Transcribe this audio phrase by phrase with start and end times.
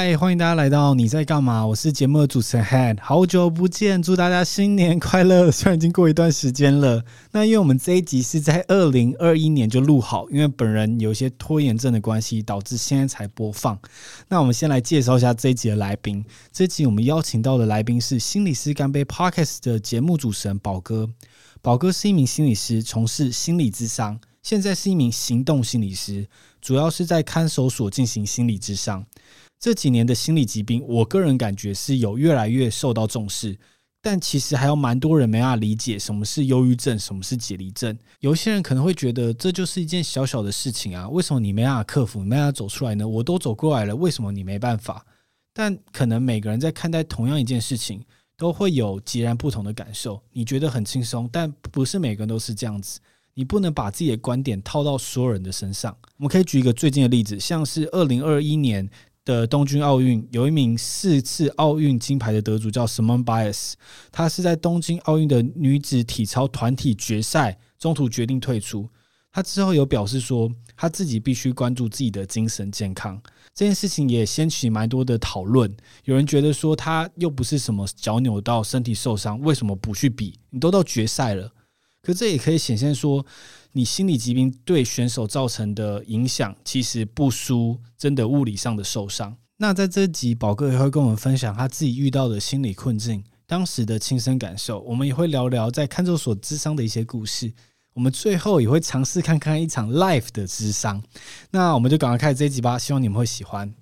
[0.00, 1.66] 嗨，欢迎大家来到你在干嘛？
[1.66, 5.50] 我是节目的主持人 Head，好久不见，祝大家新年快乐！
[5.50, 13.76] 虽然已经过一段时间了，那因为我们这一集是在二零二一年就录好，因为本人有一些拖延症的关系，导致现在才播放。
[14.28, 16.24] 那我们先来介绍一下这一集的来宾。
[16.52, 21.10] 这集我们邀请到的来宾是心理师干杯 Podcast 的节目主持人宝哥。
[21.60, 26.28] 宝哥是一名心理师，从事心理咨商，现在是一名行动心理师，
[26.60, 29.04] 主要是在看守所进行心理咨商。
[29.60, 33.58] 这几年的心理疾病，我个人感觉是有越来越受到重视，
[34.00, 37.98] 但其实还有蛮多人没办法理解什么是忧郁症，什么是解离症。
[38.20, 43.06] 有些人可能会觉得这就是一件小小的事情啊，为什么你没办法克服，没办法走出来呢？
[43.06, 45.04] 我都走过来了，为什么你没办法？
[45.52, 48.00] 但可能每个人在看待同样一件事情，
[48.36, 50.22] 都会有截然不同的感受。
[50.30, 53.00] 你觉得很轻松，但不是每个人都是这样子。
[53.34, 55.96] 你不能把自己的观点套到所有人的身上。
[56.16, 58.88] 我们可以举一个最近的例子，像是二零二一年。
[59.28, 63.74] 的东京奥运有一名四次奥运金牌的得主叫 Simone Biles，
[64.10, 68.88] 他是在东京奥运的女子体操团体决赛中途决定退出。
[69.30, 73.20] 他之后有表示说，他自己必须关注自己的精神健康。
[73.54, 75.70] 这件事情也掀起蛮多的讨论。
[76.04, 80.40] 有人觉得说，他又不是什么脚扭到、身体受伤，为什么不去比？
[80.48, 81.52] 你都到决赛了。
[82.00, 83.26] 可这也可以显现说，
[83.72, 89.36] 你心理疾病对选手造成的影响，其实不输真的物理上的受伤。
[89.58, 94.80] 那在这集，宝哥也会跟我们分享他自己遇到的心理困境，当时的亲身感受。
[94.80, 97.52] 我们也会聊聊在看守所智商的一些故事。
[97.94, 101.02] 我们最后也会尝试看看一场 live 的智商。
[101.50, 103.74] 那我们就赶快开始这一集吧，希望你们会喜欢。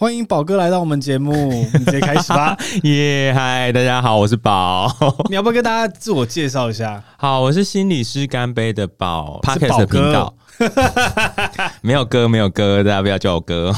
[0.00, 1.32] 欢迎宝哥来到我们节目，
[1.74, 2.56] 你直接开始吧。
[2.84, 4.88] 耶，嗨，大家好，我是宝。
[5.28, 7.02] 你要不要跟大家自我介绍一下？
[7.16, 10.32] 好，我是心理师干杯的宝，Podcast 的频道。
[11.82, 13.74] 没有哥，没有哥，大家不要叫我哥。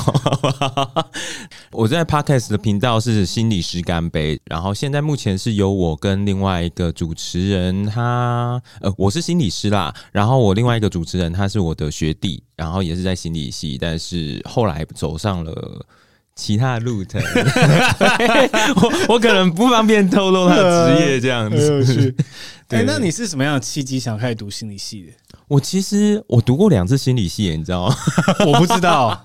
[1.73, 15.87] 我在 Podcast 的频道是心理师干杯，然后现在目前是由我跟另外一个主持人，他呃，我是心理师啦，然后我另外一个主持人他是我的学弟，然后也是在心理系，但是后来走上了。
[16.41, 17.21] 其他的路程，
[18.81, 22.15] 我我可能不方便透露他的职业这样子。
[22.71, 25.13] 哎、欸，那你是什么样的契机想开始读心理系的？
[25.49, 27.97] 我其实我读过两次心理系，你知道吗？
[28.47, 29.21] 我不知道。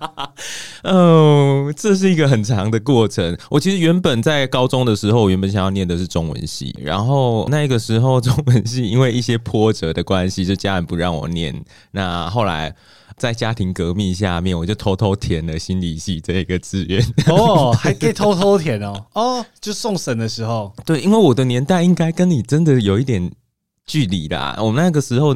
[0.81, 3.38] 嗯，这是一个很长的过程。
[3.50, 11.64] 我其实原本在高中的时候，我原本想要念的是中文系，然后那个时候中文系因为一些波折的关系，就家人不让我念。
[11.92, 12.76] 那后来。
[13.18, 17.02] 在家庭革命下面，我就偷偷填了心理系这个志愿。
[17.28, 19.06] 哦，还可以偷偷填哦。
[19.14, 20.74] 哦，就送审的时候。
[20.86, 23.31] 对，因为我的年代应该跟你真的有一点
[23.86, 24.58] 距离啦。
[24.59, 25.36] 我们那个时候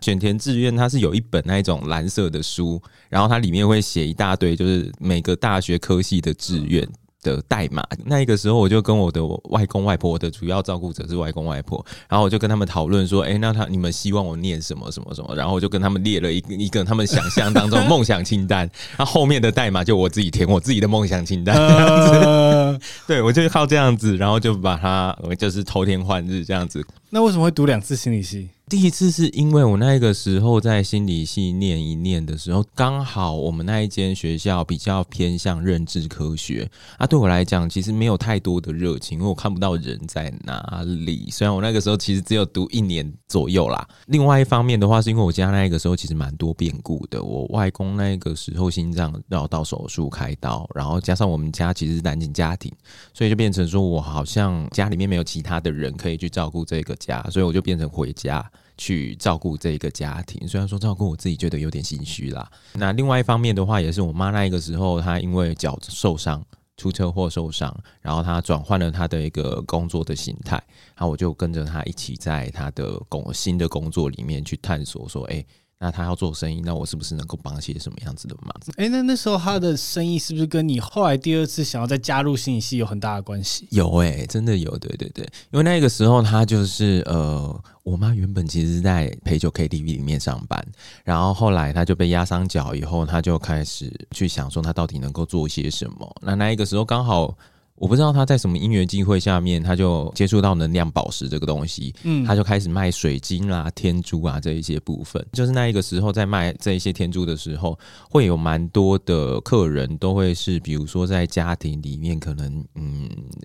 [0.00, 6.88] 选填志愿，它是有一本那一种蓝色的书，然后它里面会写一大堆，就是每个大学科系的志愿。
[7.26, 9.20] 的代码，那个时候我就跟我的
[9.50, 15.34] 外公外婆，我的主要照顾者是外公外婆，然后我就跟他们讨论说，哎、欸，那他你们希望我念什么什么什么？
[15.34, 22.78] 然后我就跟他们列了一个 一个他们想象当中梦想清单，那后后面的代码就我自己填我自己的梦想清单，呃、
[23.08, 26.86] 对，我就靠这样子，然后就把它就是偷天换日这样子。
[27.10, 28.48] 那为什么会读两次心理系？
[28.68, 36.68] 第一次是因为我那个时候在心理系念一念的时候，刚好我们那一间学校比较偏向认知科学
[36.98, 41.28] 啊，对我来讲其实没有太多的热情，因为我看不到人在哪里。
[41.30, 43.86] 虽然我那个时候其实只有读一年左右啦。
[44.06, 52.72] 另外一方面的话，是因为我家那个时候其实蛮多变故的，我外公那个时候心脏绕道手术开刀，然后加上我们家其实是单亲家庭，
[53.14, 58.44] 所以就变成说我好像家里面没有其他的人可以去照顾这个家，所以我就变成回家。
[58.78, 62.46] 去照顾这一个家庭，虽然说照顾我自己觉得有点心虚啦。
[62.74, 66.44] 那另外一方面的话，也是我妈那一个时候，她因为脚受伤，
[66.76, 70.62] 出车祸受伤，然后她转换了她的一个工作的形态，
[70.94, 75.42] 然后我就跟着她一起在她的工新的工作里面去探索，说，哎。
[75.78, 78.50] 那他要做生意，那我是不是能够帮些什么样子的忙？
[78.76, 83.68] 哎、欸，那那时候他的生意是不是跟你后来第二次想要再加入心理系有很大的关系？
[83.70, 90.66] 有哎、欸，真的有，对对对，因为那个时候他就是呃，我妈原本其实是在陪酒 KTV 里面上班，
[91.04, 96.16] 然后后来他就被压伤脚以后，他就开始去想说他到底能够做些什么。
[96.22, 97.36] 那那一个时候刚好。
[97.76, 105.24] 我不知道他在什么音乐机会下面，他就接触到能量宝石这个东西，嗯，他就开始卖水晶啦、天珠啊这一些部分。
[105.32, 107.78] 就是那一个时候在卖这一些天珠的时候，
[108.10, 112.95] 会有蛮多的客人都会是，比如说在家庭里面可能嗯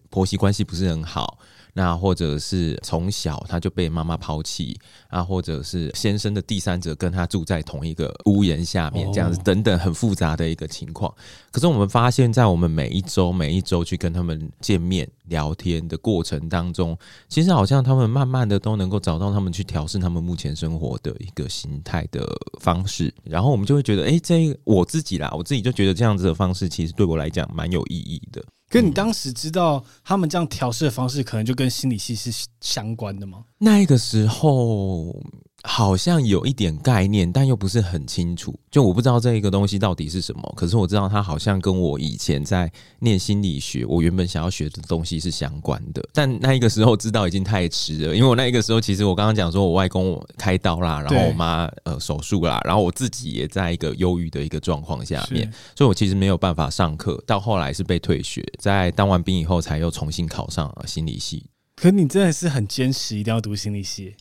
[0.09, 1.39] 婆媳关系不是很好。
[1.73, 4.77] 那或者是从小他就被妈妈抛弃
[5.07, 11.09] 啊，或者是先生的第三者跟他住在同一个屋檐下面，这样子等等很复杂的一个情况。
[11.49, 16.97] 可是我们发现，在我们每一周每一周去跟他们见面聊天的过程当中，
[17.29, 22.27] 其实好像他们慢慢的都能够找到他们去调试他们目前生活的一个心态的
[22.59, 23.13] 方式。
[23.23, 28.43] 然后我们就会觉得，哎，这我自己啦，我自己就觉得这样子的方式其实对我来讲蛮有意义的。
[28.71, 32.31] 跟你当时知道他们这样调试的方式，可能就跟心理系是
[32.61, 33.43] 相关的吗？
[33.59, 35.21] 那个时候。
[35.63, 38.57] 好像有一点概念，但又不是很清楚。
[38.71, 46.03] 就我不知道这一个东西到底是什么，可是我知道它好像跟我以前在念心理学，我原本想要学的东西是相关的。
[46.13, 57.21] 但那一个时候知道已经太迟了，因为我那一个时候其实我刚刚讲说我外公开刀啦，然后我妈呃手术啦，然后我自己也在一个忧郁的一个状况下面，所以我其实没有办法上课。
[57.27, 61.45] 到后来是被退学，在当完兵以后才又重新考上心理系。
[61.75, 64.15] 可你真的是很坚持，一定要读心理系。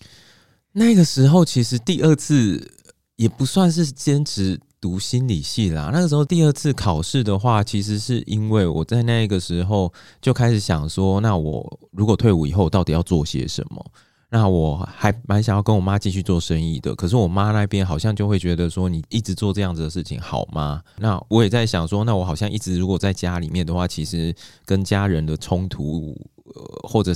[0.73, 2.71] 那个时候其实第二次
[3.17, 5.91] 也不算是坚持读心理系啦。
[5.93, 13.85] 那个时候第二次考试的话，其实是因为我在那个时候就开始想说，那我如果退伍以后到底要做些什么？
[14.31, 16.95] 那我还蛮想要跟我妈继续做生意的。
[16.95, 20.81] 可是我妈那边好像就会觉得说，你一直做这样子的事情好吗？
[20.99, 24.33] 那我也在想说，那我好像一直如果在家里面的话，其实
[24.65, 27.13] 跟家人的冲突，呃，或者。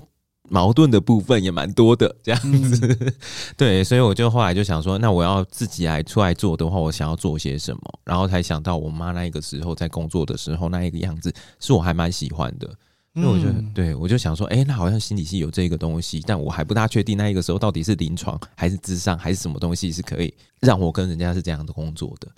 [0.50, 3.12] 矛盾的部分也蛮多的，这样子，嗯、
[3.56, 12.66] 对，所以我就后来就想说，那我要自己来出来做的话，我想要做些什么，然后才想到我妈那个时候在工作的时候那一个样子，是我还蛮喜欢的，
[13.14, 22.28] 所以我就对我就想说，哎、欸，那好像心理系有这个东西，但我还不大确定那一个时候到底是临床还是咨商还是什么东西是可以让我跟人家是这样的工作的。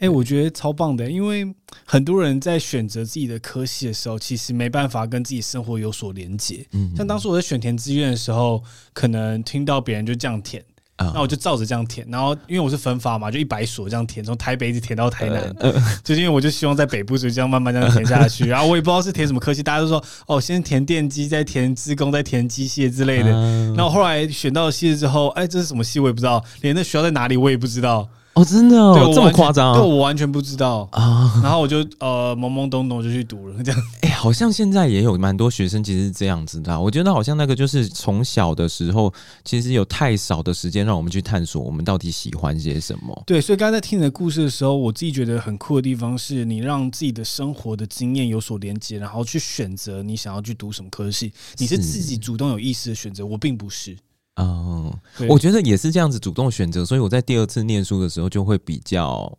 [0.00, 1.46] 哎、欸，我觉得超棒的，因为
[1.84, 6.66] 很多人在选择自己的科系的时候，其实没办法跟自己生活有所连接。
[6.72, 8.64] 嗯，像当时我在选填志愿的时候，
[8.94, 10.64] 可能听到别人就这样填，
[10.96, 12.06] 那、嗯、我就照着这样填。
[12.10, 15.54] 然后因为我是分发嘛，就一百所这样填，从台北一直填到台南。
[15.60, 18.46] 嗯，就因为我就希望在北部，所以这样慢慢这样填下去。
[18.46, 23.30] 然后我也不知道是填什么科系，大家都说哦，先填电机，再填资工，再填机械之类的。
[23.74, 28.08] 然后后来选到系之后，哎，这是什么系我也不知道，连那学校在哪里我也不知道。
[28.34, 29.74] 哦，真的哦，这么夸张？
[29.74, 31.40] 对，我完全不知道啊。
[31.42, 33.80] 然后我就呃懵懵懂懂就去读了，这样。
[34.02, 36.80] 哎、欸，好像现在也有蛮多学生其实是这样子的。
[36.80, 39.12] 我觉得好像那个就是从小的时候，
[39.44, 43.22] 其实有太少的时间让我们去探索我们到底喜欢些什么。
[43.26, 51.32] 对，所以刚才在听你的故事的时候，我自己觉得很酷的地方是你让自己的生活的经验有所连接，然后去选择你想要去读什么科系。
[51.58, 53.96] 你是自己主动有意识的选择，我并不是。
[54.42, 59.32] 嗯，我觉得也是这样子主动选择，所以我在第二次念书的时候就会比较。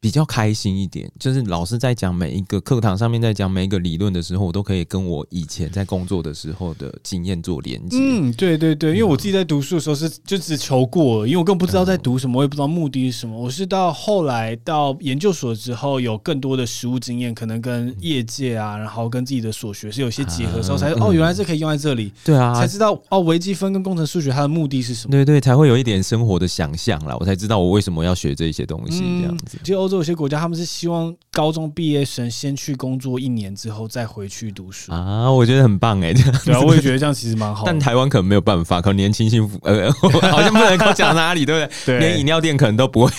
[0.00, 7.98] 比较开心一点，就是老师在讲每一个课堂上面，在讲每一个理论的时候，我都可以跟我以前在工作的时候的经验做连接。
[8.00, 13.36] 嗯，对对对，因为我自己在读书的时候是就只求过，因为我根本不知道在读什么，我也不知道目的是什么。
[13.36, 22.12] 我是到后来到研究所之后，有更多的实务经验，可能跟业界啊，然后跟自己的所学是有些结合的时候，才哦，原来这可以用在这里。
[22.24, 25.10] 对啊，才知道哦，微积分跟工程数学它的目的是什么。
[25.10, 29.58] 对对，才会有一点生活的想象啦，我才知道我为什么要学这些东西这样子。
[29.64, 37.64] 就欧洲有些国家，他们是希望高中毕业生先去工作一年之后再回去读书啊，我觉得很棒哎，这样对啊，我也觉得这样其实蛮好。
[37.64, 39.90] 但台湾可能没有办法，可能年轻幸福呃，
[40.30, 41.98] 好像不能够讲哪里，对不对？
[41.98, 43.10] 对，连饮料店可能都不会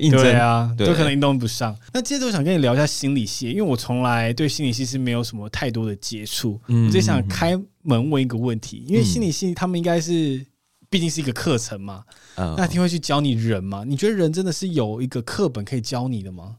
[0.00, 1.76] 应征对啊，都可能应征不上。
[1.92, 10.44] 那接着我想跟你聊一下心理系，因为我从来对心理系是没有什么太多的接触，嗯，我就想开门问一个问题，因为心理系他们应该是。
[10.88, 12.04] 毕竟是一个课程嘛，
[12.36, 13.84] 那天会去教你人嘛？
[13.84, 16.56] 你觉得人真的是有一个课本可以教你的吗？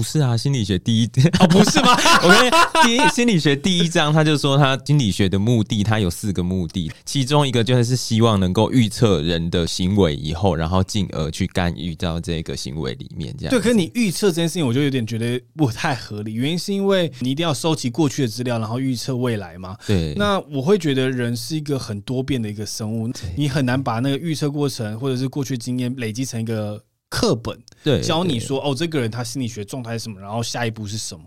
[0.00, 1.06] 不是啊，心理学第一
[1.40, 1.94] 哦，不是吗？
[2.24, 13.36] 我跟第一心理学第一章，他就说他心理学的目的，他有四个目的，其中一个就是希望能够预测人的行为以后，然后进而去干预到这个行为里面。
[13.36, 16.32] 这样对，可是你预测这件事情，我就有点觉得不太合理。
[16.32, 19.76] 原因是因为你一定要收集过去的资料，然后预测未来嘛。
[19.86, 20.14] 对。
[20.14, 26.82] 那我会觉得人是一个很多变的一个生物，你很难把那个预测过程或者是过去经验累积成一个。
[27.10, 31.24] 课本对教你说哦，这个人他心理学状态是什么，然后下一步是什么？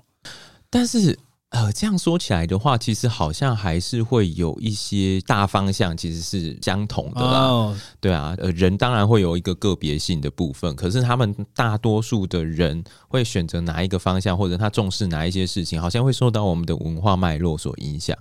[0.69, 7.47] 但是呃，这样说起来的话，其实好像还是会有一些大方向其实是相同的啦。
[7.47, 7.75] Oh.
[8.01, 18.17] 对啊，呃，人当然会有一个个别性的部分，可是他们大多数的人会选择哪一个方向，或者他重视哪一些事情，好像会受到我们的文化脉络所影响。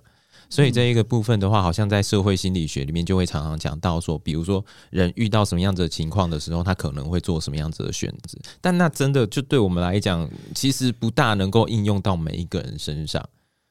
[0.53, 8.39] 所以这一个部分的话，好像在社会心理学里面就会常常讲到说，比如说人遇到什么样子的情况的时候，他可能会做什么样子的选择。
[8.61, 13.27] 但那真的就对我们来讲，其实不大能够应用到每一个人身上。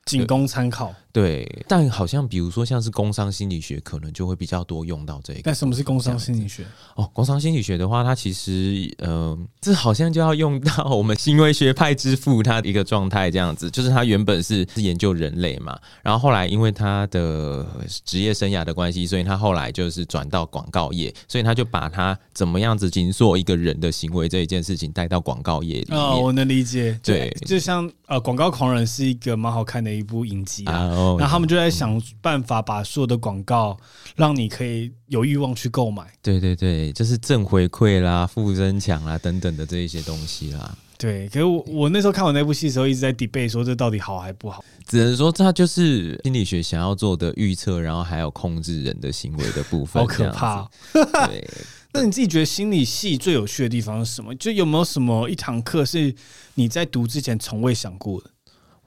[0.05, 0.91] 仅供参考。
[1.13, 5.41] 对，但好像比如说像是工商心理学，可能就会比较多用到这个。
[5.45, 6.65] 那什么是工商心理学？
[6.95, 17.65] 哦，工商心理学的话，它其实呃，这好像就要用到我们行为学派之父他的一个状态这样子，就是他原本是是研究人类嘛，然后后来因为他的
[18.05, 25.99] 职业生涯的关系，所以他后来就是转到广告业，所以他就把他怎么样子形塑一个人的行为这一件事情带到广告业里面。
[25.99, 26.97] 哦，我能理解。
[27.03, 31.00] 对，就像呃，广告狂人是一个蛮好看的一部影集啊。
[31.19, 33.77] 然后他们就在想办法把所有的广告
[34.15, 36.05] 让你可以有欲望去购买。
[36.21, 40.77] 对对对，就是正回馈啦、负增强啦等等的这一些东西啦。
[40.97, 44.63] 对，可是我我那时候看完那部戏的时候，一直在 debate 说这到底好还不好。
[44.85, 49.99] 只能说它就是心理学想要做的预测，然后还有控制人的行为的部分。
[49.99, 50.69] 好可怕。
[50.93, 51.49] 对，
[51.93, 54.35] 那你自己觉得心理系最有趣的地方是什么？
[54.35, 56.13] 就有没有什么一堂课是
[56.53, 58.29] 你在读之前从未想过的？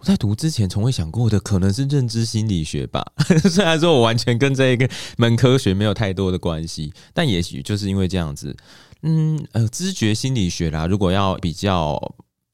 [0.04, 3.04] 在读之前从未想过的，可能是认知心理学吧。
[3.50, 8.54] 虽然说我完全跟这一个门科学没有太多的关系，但也许就是因为这样子，
[9.02, 11.99] 嗯呃，知觉心理学啦，如果要比较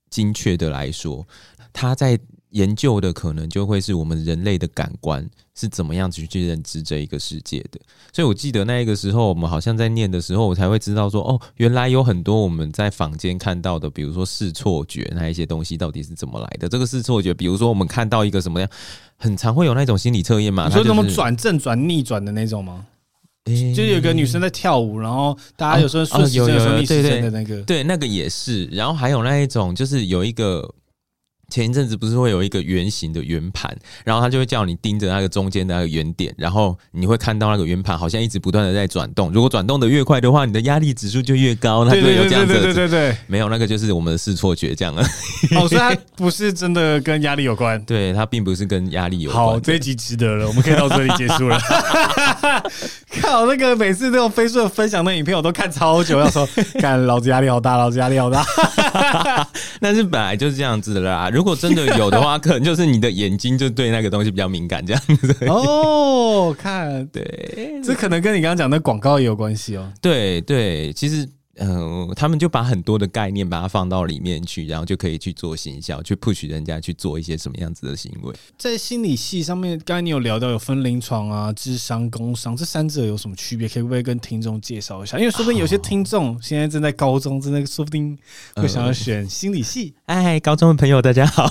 [0.09, 1.27] 精确的来说，
[1.73, 2.19] 它在。
[2.51, 7.79] 研究的可能就会是我们人类的感官是怎么样子去认知这一个世界的，
[8.13, 16.69] 所以我记得那一个时候我们好像在念的时候，我才会知道说，哦，原来有很多我们在坊间看到的，比如说视错觉那一些东西到底是怎么来的。
[16.69, 18.69] 这个视错觉，比如说我们看到一个什么样，
[19.17, 22.87] 很常会有那种心理测验嘛，你说那么转正转逆转的那种吗？
[23.45, 28.65] 欸、就有个女生在跳舞，然后大家有时候顺时针，逆时针的那个，对，对，那个也是。
[28.67, 30.69] 然后还有那一种，就是有一个。
[31.51, 39.31] 前一阵子不是会有一个圆形的圆盘，然后他就会叫你盯着那个中间的那个圆点，然后你会看到那个圆盘好像一直不断的在转动。
[39.33, 41.85] 如果转动的越快的话，你的压力指数就越高。
[41.85, 45.03] 那对有这样子，对对对对，没有那个就是我们的视错觉这样了。
[45.57, 47.83] 哦，所以它 不是真的跟压力有关。
[47.85, 49.45] 对，它并不是跟压力有关。
[49.45, 51.59] 好，这一集值得了，我们可以到这里结束了。
[53.21, 56.49] 靠，那个每次那种飞速的分享的影片，我都看超久，要说，
[56.81, 58.45] 看老子压力好大，老子压力好大。
[59.81, 61.31] 但是本来就是这样子的啦。
[61.33, 65.47] 如果真的有的话，可能就是你的眼睛就对那个东西比较敏感，这样子。
[65.47, 69.93] 哦，看，对，这可能跟你刚刚讲的广告也有关系哦。
[70.01, 71.29] 对对，其实。
[71.63, 78.35] 嗯，他们就把很多的概念把它放到里面去，然后就可以去做行销，去 push 人家去做一些什么样子的行为。
[78.57, 83.69] 在心理系上面，刚才你有聊到有分临床啊、智商、工商这三者有什么区别？
[83.69, 85.19] 可以不可以跟听众介绍一下？
[85.19, 88.19] 因为说不定有些听众现在正在高中，正在说不定
[88.57, 89.95] 会想要选心理系。
[90.07, 91.45] 哎，高中的朋友大家好，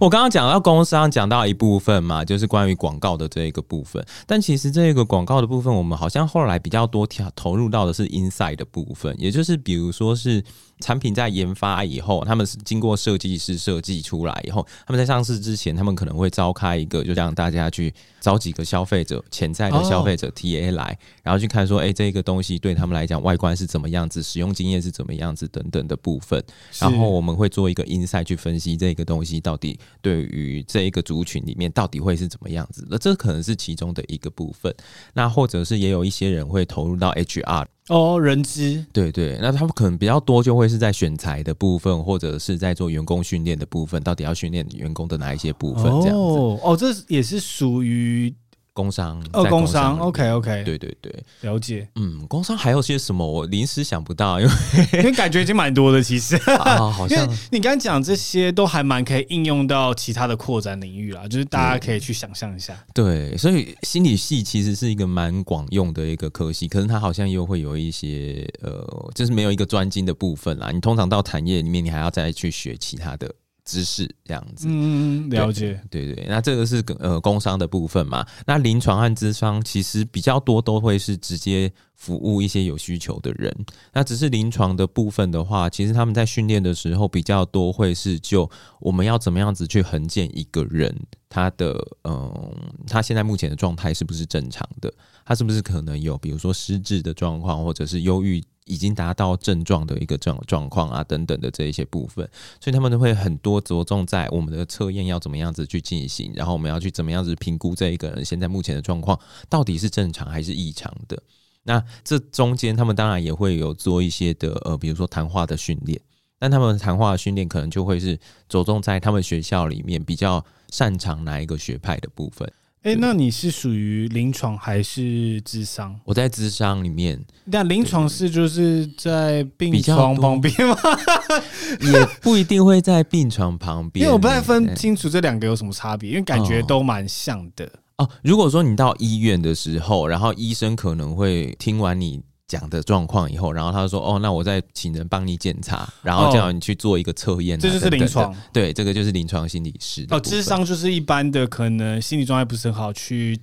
[0.00, 4.04] 我刚刚讲到工商，讲到一部分嘛，就是关于广告的这一个部分。
[4.26, 10.42] 但其实这个广告的部分，我们好像后来比较多投投入到的是 inside 的部分，也就是比如说是。
[10.80, 26.42] 产品在研发以后，他们是经过设计师设计出来以后，他们在上市之前，他们可能会召开一个，就让大家去找几个消费者、潜在的消费者 TA 来，然后去看说，哎，这个东西对他们来讲外观是怎么样子，使用经验是怎么样子等等的部分。
[26.80, 32.84] 然后我们会做一个 insight 去分析这个东西到底对于这一个族群里面到底会是怎么样子。
[32.90, 34.74] 那这可能是其中的一个部分。
[35.14, 37.66] 那或者是也有一些人会投入到 HR。
[37.88, 45.84] 哦，人资对对，那他们可能比较多，就会是在选材的部分，或者是在做员工训练的部分，到底要训练员工的哪一些部分？
[46.00, 48.34] 这样子哦，哦，这也是属于。
[48.74, 51.88] 工商，哦，工商，OK OK，对对对，了解。
[51.94, 53.24] 嗯，工商还有些什么？
[53.24, 54.52] 我临时想不到，因为
[54.98, 62.76] 因为感觉已经蛮多的，其实 啊，好像你刚刚讲这些都还蛮可以应用到其他的扩展领域啦，就是大家可以去想象一下。
[62.92, 70.72] 对，所以心理系其实是一个蛮广用的一个科系，可是它好像又会有一些呃，就是没有一个专精的部分啦。
[70.72, 73.32] 你通常到产业里面，你还要再去学其他的。
[73.64, 78.26] 知识这样子，嗯，了解，对对，对，那这个是呃工伤的部分嘛？
[78.46, 83.54] 那临床和咨商其实比较多都会是直接服务一些有需求的人。
[83.92, 88.48] 那只是临床的部分的话，其实他们在训练的时候比较多会是就
[88.80, 90.94] 我们要怎么样子去横见一个人
[91.30, 92.54] 他的嗯，
[92.86, 94.92] 他现在目前的状态是不是正常的？
[95.24, 102.28] 他是不是可能有比如说失智的状况，或者是忧郁已经达到症状的一个状状况啊等等的这一些部分，
[102.60, 109.18] 所以他们都会很多着重在我们的测验要怎么样子去进行，然后我们要去怎么样子评估这一个人现在目前的状况
[109.48, 111.22] 到底是正常还是异常的。
[111.64, 116.00] 那这中间他们当然也会有做一些的呃，比如说谈话的训练，
[116.38, 118.18] 但他们谈话的训练可能就会是
[118.48, 122.50] 着重在他们学校里面比较擅长哪一个学派的部分。
[122.84, 125.98] 哎、欸，那你是属于临床还是智商？
[126.04, 127.18] 我在智商里面。
[127.46, 130.76] 那临床是就是在病床旁边吗？
[131.80, 137.64] 也不一定会在病床旁边，因为我不太分清楚这两个有什么差别，因为感觉都蛮像的
[137.96, 138.04] 哦。
[138.04, 142.20] 哦，如果说你到医院的时候，然后医生可能会听完你。
[142.54, 150.06] 讲的状况以后，然后他说：“哦，那我再请人帮你检查，然后叫你去做一个测验。”这就是临床，对，这个就是临床心理师。
[150.10, 153.38] 哦，智商就是一般的，可能心理状态不是很好，去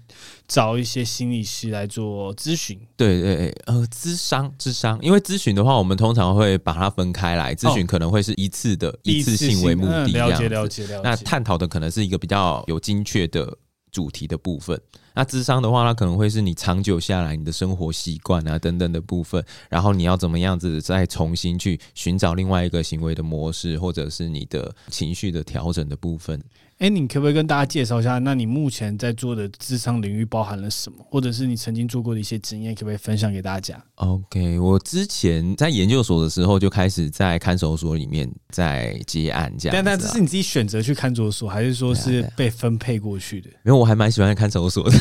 [0.48, 2.80] 找一些心理师来做咨询。
[2.96, 11.02] 对对对，呃，智商，智商，因为咨询的话，我们通常会把它分开来，咨询可能会是一次的，一次性为目的，嗯，了解了解了解。
[11.04, 13.58] 那探讨的可能是一个比较有精确的
[13.92, 14.80] 主题的部分。
[15.14, 26.42] 那智商的话，它可能会是你长久下来你的生活习惯啊等等的部分，然后你要怎么样子再重新去寻找另外一个行为的模式，或者是你的情绪的调整的部分。
[26.82, 28.18] 哎，你可不可以跟大家介绍一下？
[28.18, 30.98] 那你目前在做的智商领域包含了什么？
[31.12, 39.76] 或者是你曾经做过的一些经验，可不可以分享给大家？OK，我之前在研究所的时候就开始在看守所里面在接案，这样。
[39.76, 43.50] 但但这是你自己选择去看守所，还是说是被分配过去的？
[43.64, 44.98] 因为我还蛮喜欢看守所的。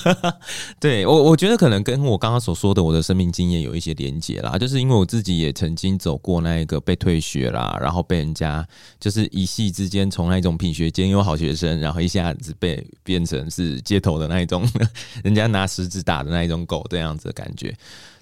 [0.80, 4.56] 对我，我觉得可能跟我刚刚所说的我的生命经验有一些连结啦。
[4.56, 8.66] 就是因为我自己也曾经走过那一个被退学啦，然后被人家
[8.98, 11.17] 就是一夕之间从那种品学兼优。
[11.22, 14.68] 好学生，然后一下子被变成是街头的那一种，
[15.22, 17.74] 人家拿石子打的那一种狗这样子的感觉。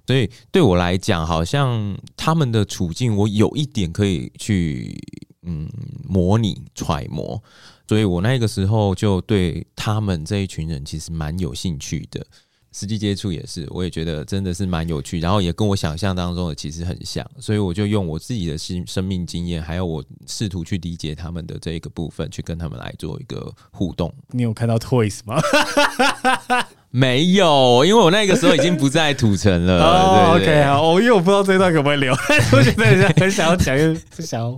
[0.07, 4.97] 所以对我来讲，好像他们的处境，我有一点可以去
[5.43, 5.69] 嗯
[6.09, 7.43] 模拟揣摩。
[7.89, 12.25] 所以我那个时候就对他们这一群人其实蛮有兴趣的。
[12.73, 24.13] 实际接触也是，我也觉得真的是蛮有趣，然后也跟我想象当中的其实很像，所以我就用我自己的生生命经验，还有我试图去理解他们的这一个部分，去跟他们来做一个互动。
[24.31, 25.41] 你有看到 Toys 吗？
[26.99, 29.85] 没有，因为我那个时候已经不在土城了。
[29.85, 32.11] 哦、oh,，OK，好，我因为我不知道这段可不可以留，
[32.53, 34.57] 我觉得人家很想要讲，又不想要。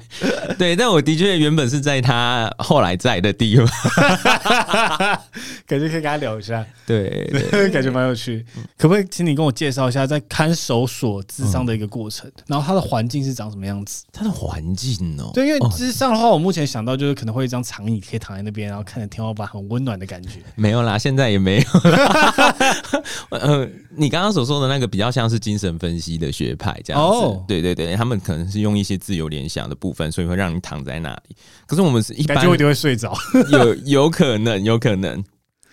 [0.56, 3.66] 对，但我的确原本是在他后来在的地方，
[5.66, 6.64] 感觉可以跟他聊一下。
[6.86, 8.46] 对，对感觉蛮有趣。
[8.76, 12.30] 可不可以请你跟我介绍一下在看守所咨商的一个过程？
[12.36, 14.04] 嗯、然后它的环境是长什么样子？
[14.12, 20.38] 它的环境哦，对，因为咨商的话，我目前想到就是可能会一张长椅可以躺在那边，然后看着天花板，很温暖的感觉。
[20.54, 22.27] 没有啦，现在也没有啦。
[23.30, 27.46] 呃，你刚刚所说的那个比较像是精神分析的学派这样子，oh.
[27.46, 31.36] 对对对，他们可能是用一些自由联想的部分，所以会让你躺在那里。
[31.66, 33.16] 可是我们是一般感觉我一定会睡着，
[33.50, 35.22] 有有可能，有可能。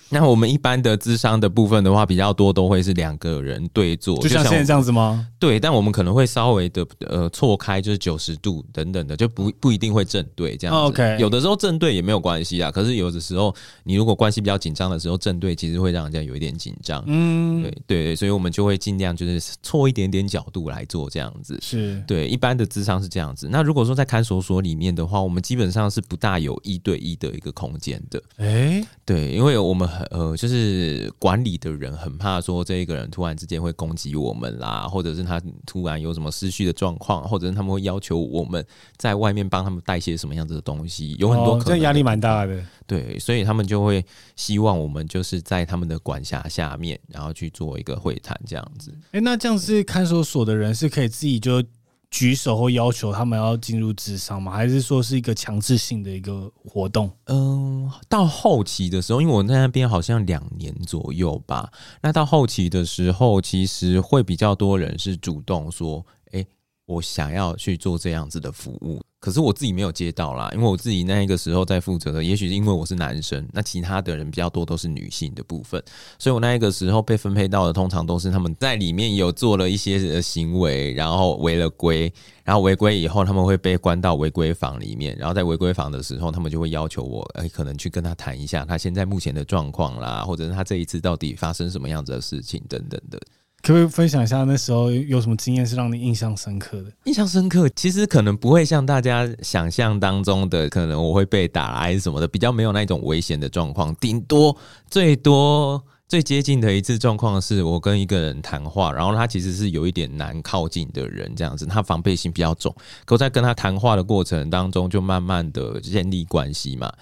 [0.09, 5.27] 那我们一般的智商的部分的话，比较多都会是两个人对坐，就像现在这样子吗？
[5.39, 10.81] 对，但我们可能会稍微的呃错开，就是九十度等等的，就不不一定会正对这样子。
[10.83, 12.69] OK，有的时候正对也没有关系啊。
[12.69, 17.03] 可是有的时候，你如果关系比较紧张的时候，正对其实会让人家有一点紧张。
[17.07, 21.57] 嗯，对对对，所以我们就会尽量就是错一点点角度来做这样子。
[21.61, 23.49] 是对，一般的智商是这样子。
[23.51, 28.21] 那如果说在看守所里面的话，我们基本上是不大有一对一的一个空间的。
[28.37, 29.89] 哎、欸，对，因为我们。
[30.11, 38.65] 呃，就是管理的人很怕说这一个人突然之间会攻击我们啦，或者是他突然有什么失序的状况，或者是他们会要求我们
[38.97, 42.63] 在外面帮他们带些什么样子的东西，有很多可能，这压力蛮大的。
[42.87, 44.03] 对，所以他们就会
[44.35, 48.93] 希望我们就是在他们的管辖下面，然后去做一个会谈这样子。
[49.11, 51.63] 哎，那这样子看守所的人是可以自己就。
[52.09, 54.51] 举手或要求他们要进入智商吗？
[54.51, 57.11] 还是说是一个强制性的一个活动？
[57.25, 61.71] 嗯，到后期的时候，因为我在那边好像两年左右吧。
[62.01, 66.45] 那到后期的时候，其实会比较多人是主动说：“诶，
[66.85, 75.83] 我想要去做这样子的服务。”可是我自己没有接到啦，因为我自己那一个时候在负责的，也许是因为我是男生，那其他的人比较多都是女性的部分，
[76.19, 93.19] 所以我那一个时候被分配到的，通常都是他们在里面有做了一些行为，然后违了规，然后违规以后他们会被关到违规房里面，然后在违规房的时候，他们就会要求我，哎，可能去跟他谈一下他现在目前的状况啦，或者是他这一次到底发生什么样子的事情等等的。
[93.61, 96.91] 可不可以分享一下那时候有什么经验是让你印象深刻的？
[97.05, 104.55] 印象深刻，其实可能不会像大家想象当中的，可能我会被打还是什么的，比较没有那种危险的状况，顶多
[104.87, 112.71] 最多最接近的一次状况是我跟一个人谈话，然后他其实是有一点难靠近的人，这样子，他防备心比较重。
[113.05, 116.93] 可我在跟他谈话的过程当中，就慢慢的建立关系嘛。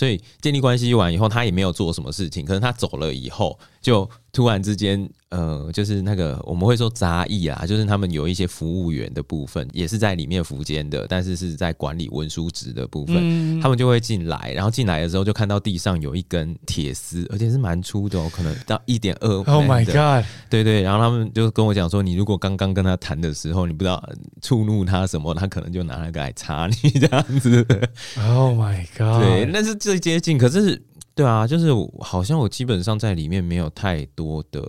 [0.00, 2.42] 所以建立关系完以后，他也没有做什么事情。
[2.42, 19.28] 可能他走了以后，就突然之间，呃，就是那个我们会说杂役啊，就是他们有一些服务员的部分，也是在里面服监的，但是是在管理文书职的部分，嗯、他们就会进来，然后进来的时候就看到地上有一根铁丝，而且是蛮粗的哦，可能到一点二。
[19.42, 20.24] Oh my god！
[20.48, 24.02] 对对，然后他们就跟我讲说，你如果刚刚跟他谈的时候，你不知道
[24.40, 27.66] 触怒他什么，他可能就拿那个来插你这样子。
[28.16, 29.22] Oh my god！
[29.22, 30.80] 对，那是最接近，可是。
[31.12, 34.62] 对啊，就是好像我基本上在里面没有太多的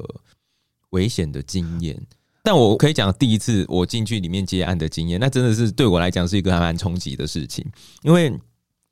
[0.90, 1.98] 危险的经验，
[2.44, 7.64] 但我可以讲第一次我进去里面接案的经验，那真的是对我来讲是一个还蛮冲击的事情，
[8.02, 8.38] 因为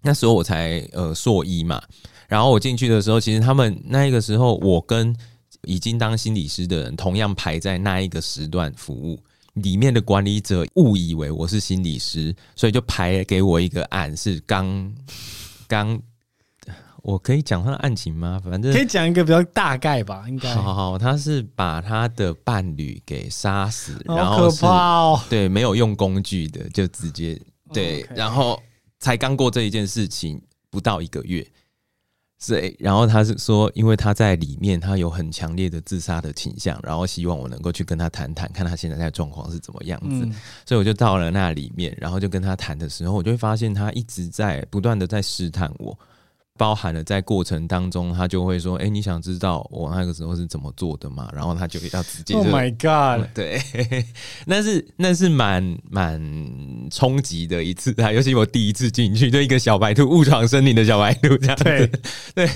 [0.04, 1.82] 那时候我才呃硕一嘛，
[2.30, 5.14] 然后我进去的时候，其实他们那一个时候，我跟
[5.64, 9.22] 已经当心理师的人同样排在那一个时段服务，
[9.56, 14.94] 里面的管理者误以为我是心理师，所以就排给我一个案是刚
[15.68, 16.02] 刚。
[17.02, 18.40] 我可以讲他的案情吗？
[18.44, 20.54] 反正可以讲一个比较大概吧，应该。
[20.54, 24.68] 好好，他是把他的伴侣给杀死，然后可怕
[25.00, 25.22] 哦。
[25.30, 27.40] 对，没有用工具的，就直接
[27.74, 28.62] 对，Okay 然后
[29.00, 31.46] 才刚过这一件事情不到一个月，
[32.46, 40.36] 对，然后他是说，因为他在里面，他有很强烈的自杀的倾向，然后希望我能够去跟他谈谈，看他现在的状况是怎么样子，嗯、
[40.66, 45.98] 所以我就到了那里面，然后就跟他谈的时候，我就会发现他一直在不断的在试探我。
[46.60, 53.62] 包含了在过程当中，他就会说：“哎、欸，你想知道我那个时候是怎么做的吗？”然后他就要直接，Oh my God， 对，
[54.46, 56.22] 那是那是蛮蛮
[56.92, 61.92] 冲击的一次啊， 尤其我第一次进去，就一个小白兔误闯森林的小白兔这样子，对，
[62.36, 62.50] 对。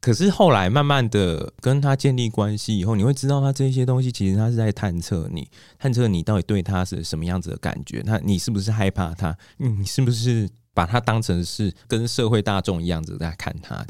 [0.00, 5.46] 可是后来慢慢的跟他建立关系以后，你会知道他这些东西其实他是在探测你，
[5.78, 9.36] 探测你到底对他是什么样子的感觉，那你是不是害怕他？
[9.58, 10.48] 你是不是？
[10.80, 13.88] 把它当成是跟社会大众一样子在看他的，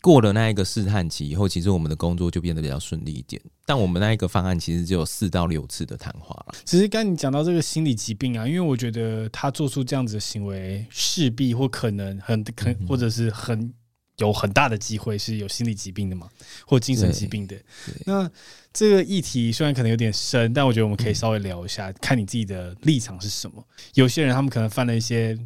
[0.00, 3.42] 过了那一个试探期以后，其实我们的工作就变得比较顺利一点。
[3.66, 6.54] 但我们那一个方案其实只有四到六次的谈话了。
[6.64, 13.74] 其实刚你讲到这个心理疾病啊，因为我觉得他做出这样子的行为，势必或可能很可，或者是很
[14.18, 16.28] 有很大的机会是有心理疾病的嘛，
[16.68, 17.56] 或精神疾病的。
[18.06, 18.30] 那
[18.72, 23.66] 这个议题虽然可能有点深，但我觉得我们可以稍微聊一下，看你自己的立场是什么。
[23.94, 25.36] 有些人他们可能犯了一些。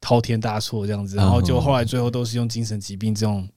[0.00, 3.48] 滔天大错这样子，然后就后来最后都是用精神疾病这种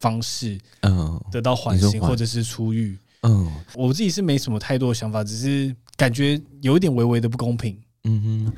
[0.00, 2.98] 方式，嗯，得到缓刑或者是出狱。
[3.22, 7.74] 嗯，我自己是没什么太多的想法，只是感觉有一点微微的不公平。
[8.04, 8.52] 嗯哼，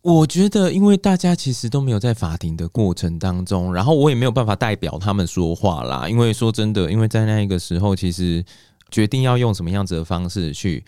[0.00, 6.08] 我觉得因为大家其实都没有在法庭的过程当中，然后我也没有办法代表他们说话啦。
[6.08, 8.42] 因为说真的，因为在那个时候，其实
[8.90, 10.82] 决定要用什么样子的方式去。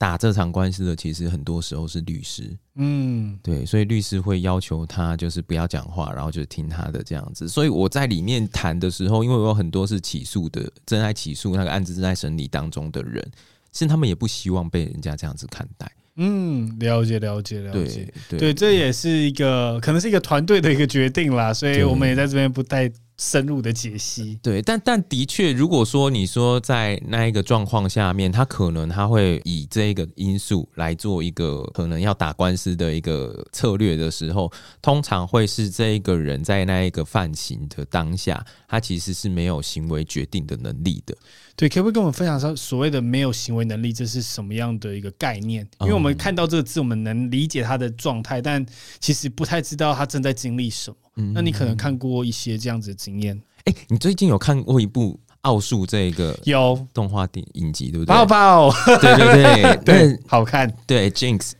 [0.00, 7.46] 打这场官司的其实很多时候是律师，嗯，对，所以律师会要求他就是不要讲话，然后就听他的这样子。
[7.46, 13.22] 所以我在里面谈的时候，因为我有很多是起诉的，正在起诉那个案子正在审理当中的人，
[13.70, 15.92] 其实他们也不希望被人家这样子看待。
[16.16, 22.90] 嗯，了解，了解，了解，对，对，这也是一个可能是一个团队的一个决定啦，所以我们也在这边不带。
[23.20, 41.14] 深入的解析，对，但但的确，如果说你说在那一个状况下面，他可能他会以这个因素来做一个可能要打官司的一个策略的时候，通常会是这一个人在那一个犯行的当下，他其实是没有行为决定的能力的。
[41.54, 45.68] 对，可不可以跟我们分享说所谓的没有行为能力，这是什么样的一个概念？
[45.80, 48.64] 因为我们看到这个字，我们能理解他的状态，但
[48.98, 50.96] 其实不太知道他正在经历什么。
[51.34, 53.40] 那你可能看过一些这样子的经验？
[53.64, 58.06] 哎、欸，你最近有看过一部奥数这个有动画电影集，对不对？
[58.06, 60.72] 抱抱，对对对 对，好看。
[60.86, 61.52] 对，Jinx，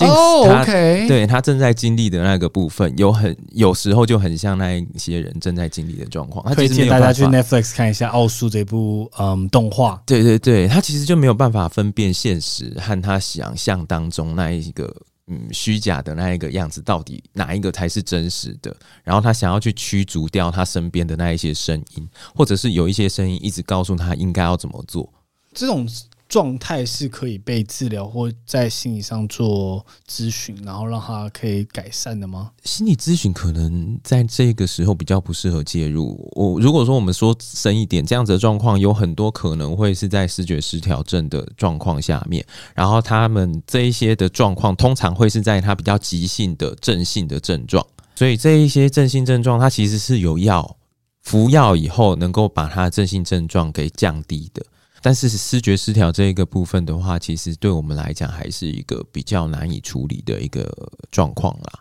[0.00, 6.44] 哦、oh,，OK，对他正在经历的那个部分，有很有时候就很像那一些人正在经历的状况。
[6.46, 10.02] 他推荐大家去 Netflix 看一下奥数这部嗯动画。
[10.06, 14.94] 对对对，他其实就没有办法分辨现实和他想象当中那一个。
[15.28, 18.74] 嗯，虚假的那一个样子，到底哪一个才是真实的？
[19.02, 25.12] 然后他想要去驱逐掉他身边的那一些声音，或者是有一些声音一直告诉他应该要怎么做。
[25.52, 25.88] 这种。
[26.28, 32.50] 状态是可以被治疗或在心理上做咨询，然后让他可以改善的吗？
[32.64, 36.28] 心理咨询可能在这个时候比较不适合介入。
[36.34, 47.86] 我如果说我们说深一点，这样子的状况有很多可能会是在视觉失调症的状况下面，然后他们这一些的状况通常会是在他比较急性的症性的症状，
[48.16, 50.76] 所以这一些症性症状，它其实是有药
[51.22, 54.66] 服药以后能够把他的症性症状给降低的。
[55.06, 60.68] 但是视觉失调这一个部分的话，其实对我们来讲还是一个比较难以处理的一个
[61.12, 61.78] 状况啦。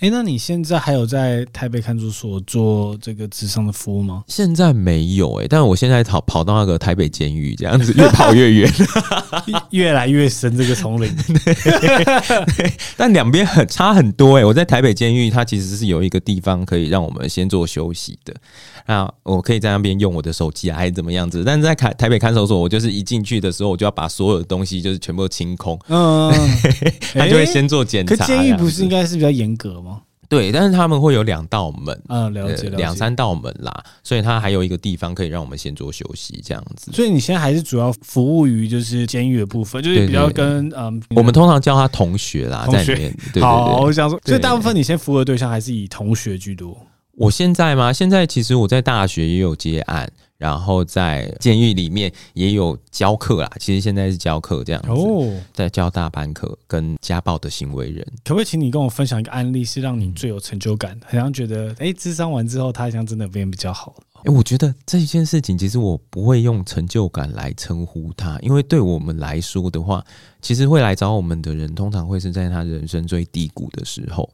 [0.00, 4.22] 哎、欸，那你现在还有在台北看守所做这个智商的服务吗？
[4.28, 8.72] 现在没有哎、欸，但是我现在跑跑到那个台北监狱这样子，越跑越远，
[9.70, 11.12] 越来越深这个丛林。
[12.96, 18.32] 但两边很差很多哎、欸，我在台北监狱，它其实是有一个地方可以让我们先做休息的，
[18.86, 21.42] 那我可以在那边用我的手机啊，还是怎么样子？
[21.44, 26.32] 但是在台台北看守所，我就是一进去的时候，我就要把所有的东西就是全部清空，嗯，
[27.14, 28.14] 他就会先做检查。
[28.14, 29.87] 可监狱不是应该是比较严格吗？
[30.28, 36.92] 对，但是他们会有两道门，嗯，了解，了解，两三道门啦，所以他还有一个地方可以让我们先做休息，这样子。
[36.92, 43.10] 所以你现在还是主要服务于就是监狱的部分，就是比较跟嗯，我们通常叫他同学啦，在里面。
[43.32, 46.76] 对对对，好，我想说，所以大部分你先服务的对象还是以同学居多。
[47.16, 47.92] 我现在吗？
[47.92, 50.10] 现在其实我在大学也有接案。
[50.38, 58.06] 然后在监狱里面也有教课啦，其实现在是教课这样子，哦，在教大班课跟家暴的行为人。
[58.24, 64.04] 可不可以请你跟我分享一个案例，是让你最有成就感，好像觉得哎，咨商完之后他好像真的变比较好了。
[64.24, 70.04] 哎，我觉得这件事情其实我不会用成就感来称呼他，因为对我们来说的话，
[70.40, 74.28] 其实会来找我们的人，通常会是在他人生最低谷的时候。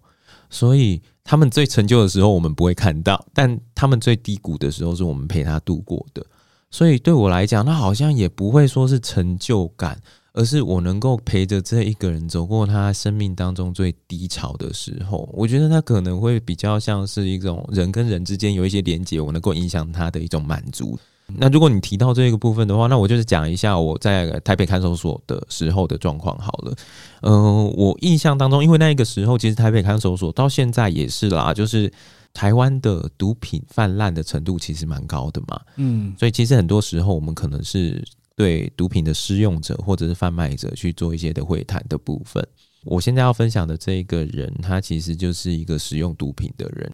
[0.51, 6.25] 所以他们最成就的时候，我们不会看到；但他们最低谷的时候，是我们陪他度过的。
[6.71, 10.01] 所以对我来讲，他好像也不会说是成就感，
[10.33, 15.29] 而是我能够陪着这一个人走过他生命当中最低潮的时候。
[15.33, 20.99] 我觉得他可能会比较像是一种人跟人之间有一些连接，我能够影响他的一种满足。
[21.27, 26.75] 那如果你提到这个部分的话，那我就是讲一下我在台北看守所的时候的状况好了。
[27.23, 31.91] 嗯、呃，我印象当中，因为那个时候其实台北看守所到现在也是啦，就是
[32.35, 35.59] 台湾的毒品泛滥的程度其实蛮高的嘛。
[35.77, 38.05] 嗯，所以其实很多时候我们可能是
[38.37, 42.47] 对毒品的使用者或者是贩卖者去做一些的会谈的部分。
[42.85, 46.91] 我现在要分享的这一个人，他其实就是一个使用毒品的人。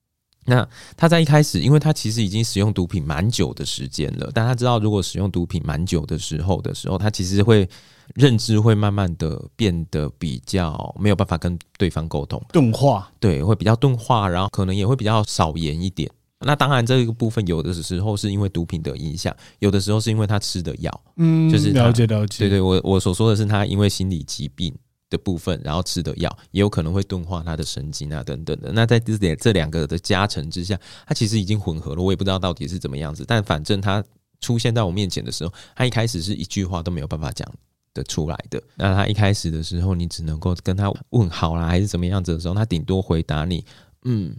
[0.51, 7.69] 那他在一开始，因为他其实已经使用毒品蛮久的时间了，但他知道如果使用毒品蛮久的时候的时候，他其实会
[8.17, 16.11] 认知会慢慢的变得比较没有办法跟对方沟通，钝化，对，会比较钝化，然后可能也会比较少言一点。
[16.41, 24.75] 那当然这个部分有的时候是因为毒品的影响，有的时候是因为他吃的药，嗯，就是了解了解，对对，我我所说的是他因为心理疾病。
[25.11, 28.73] 的部分，然后吃的药也有可能会钝化他的神经啊，等等的。
[28.73, 32.01] 那在这点这两个的加成之下，他其实已经混合了。
[32.01, 34.03] 我也不知道到底是怎么样子，但反正他
[34.41, 37.47] 出现在我面前的时候，他一开始是一句话都没有办法讲
[37.93, 38.63] 得出来的。
[38.77, 43.65] 那他一开始的时候，你只能够跟他问好啦，还是怎么样子的时候，他顶多回答你
[44.05, 44.35] 嗯，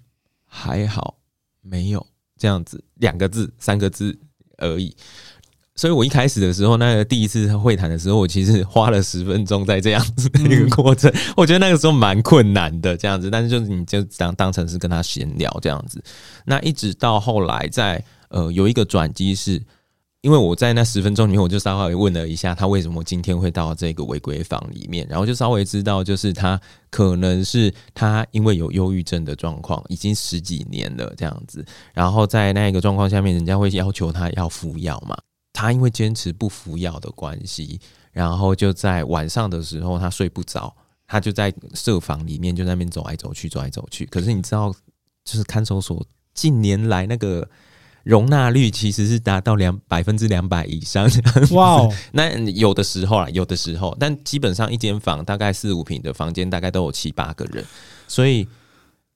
[0.46, 1.18] 还好，
[1.62, 2.08] 没有
[2.38, 4.18] 这样子两个字、三个字
[4.58, 4.96] 而已。
[5.82, 11.12] 所以，我一开始的时候，那个第一次会谈的时候，我其实花了十分钟在这样子的一个过程。
[11.36, 13.32] 我觉得那个时候蛮困难的，这样子。
[13.32, 16.00] 但是，就是你就当当成是跟他闲聊这样子。
[16.46, 19.60] 那一直到后来在，呃有一个转机，是
[20.22, 31.66] 因为我在那十分钟里面，我就稍微问了一下他为什么今天会到这个违规房里面，然后就稍微知道，就是他可能是他因为有忧郁症的状况，已经十几年了这样子。
[31.92, 35.18] 然后在那个状况下面，人家会要求他要服药嘛。
[35.54, 37.80] 他因为坚持不服药的关系，
[38.12, 40.76] 然后就在晚上的时候他睡不着，
[41.08, 44.06] 他就在设房里面就在那边走来走去，走来走去。
[44.06, 44.72] 可是你知道，
[45.24, 47.48] 就是看守所近年来那个
[48.04, 51.10] 容纳率其实是达到两百分之两百以上。
[51.52, 51.94] 哇哦！
[52.14, 57.64] 那有的时候啊，有的时候，但基本上一间房大概四五平的房间，大概都有七八个人。
[58.08, 58.48] 所以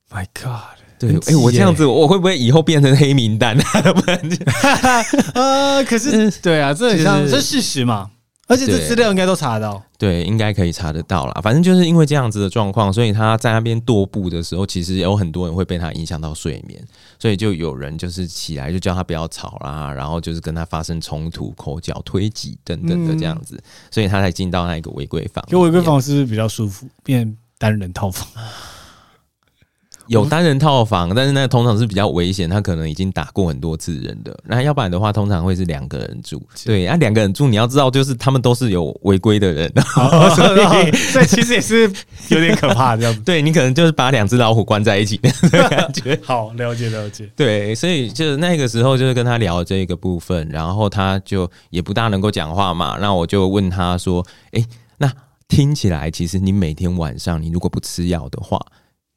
[0.09, 0.84] ，My God。
[0.97, 3.57] 对，哎、欸，我这样子，我会不会以后变成黑名单？
[5.35, 8.09] 呃，可是，对啊，这很像，这是事实嘛，
[8.47, 11.41] 而且这资料应该都查得到，对，应该可以查得到啦。
[11.41, 16.81] 反正就是因为这样子的状况，所以他在那边踱步的时候，其实有很多人会被他影响到睡眠，
[17.19, 25.43] 所以就有人就是起来就叫他不要吵啦，然后就是跟他发生冲突、口角、推挤等等的这样子，所以他才进到那个违规房。
[25.47, 28.27] 就违规房是不是比较舒服，变单人套房？
[30.07, 34.37] 有单人套房，但是那通常是比较危险，他可能已经打过很多次人的。
[34.43, 36.41] 那要不然的话，通常会是两个人住。
[36.63, 39.71] 对，啊，两个人住，你要知道，就是他们都是有违规的人，
[40.35, 41.91] 所以所以其实也是
[42.29, 43.21] 有点可怕这样子。
[43.25, 45.29] 对，你可能就是把两只老虎关在一起的
[45.69, 46.19] 感觉。
[46.23, 47.29] 好，了解了解。
[47.35, 52.97] 对，所以就是那个时候就是跟他聊这个部分，然后他就也不大能够讲话嘛。
[53.01, 54.63] 那我就问他说：“哎，
[54.97, 55.11] 那
[55.47, 58.59] 听起来其实你每天晚上你如果不吃药的话。”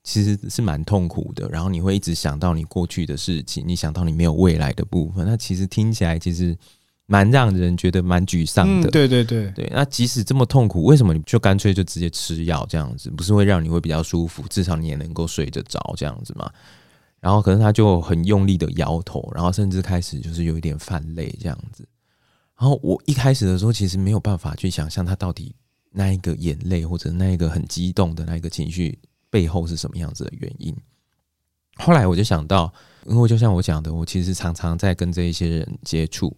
[0.08, 1.46] 其实是蛮痛苦的。
[1.50, 6.56] 然后你会一直想到你过去的事情，你想到你没有未来的部分，那其实听起来其实
[7.04, 8.88] 蛮让人觉得蛮沮丧的。
[8.88, 9.70] 嗯、对对对对。
[9.70, 13.10] 那即使这么痛苦，为什么你就干脆就直接吃药这样子？
[13.10, 16.50] 不是会让你会比较舒服，至少你也能够睡得着这样子吗？
[17.20, 21.86] 然后可是他就很用力的摇头，然后甚至开始就是有一点泛泪这样子。
[22.58, 25.54] 然后我一开始的时候其实没有办法去想象他到底
[25.90, 28.98] 那一个眼泪或者那一个很激动的那一个情绪
[29.30, 30.76] 背后是什么样子的原因。
[31.76, 32.72] 后来我就想到，
[33.06, 36.36] 因为就像我讲的，我其实常常在跟这一些人接触。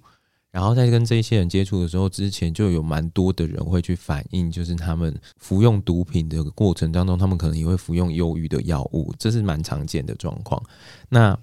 [0.50, 10.60] 然后在跟这些人接触的时候，之前就有蛮多的人会去反映，就是他们服用毒品的过程当中，他们可能也会服用忧郁的药物，这是蛮常见的状况。
[11.08, 11.38] 那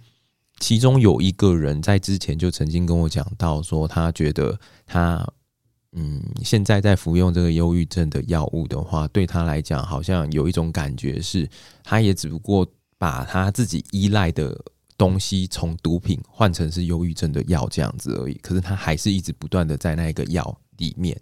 [0.60, 5.26] 其中有一个人在之前就曾经跟我讲到，说他觉得他
[5.98, 11.50] 嗯，现在在服用这个忧郁症的药物的话，对他来讲好像有一种感觉是，
[11.84, 12.66] 他也只不过
[12.98, 14.58] 把他自己依赖的。
[15.00, 21.16] 东西从毒品换成是忧郁症的药这样子而已，可是他还是一直不断的在那个药里面，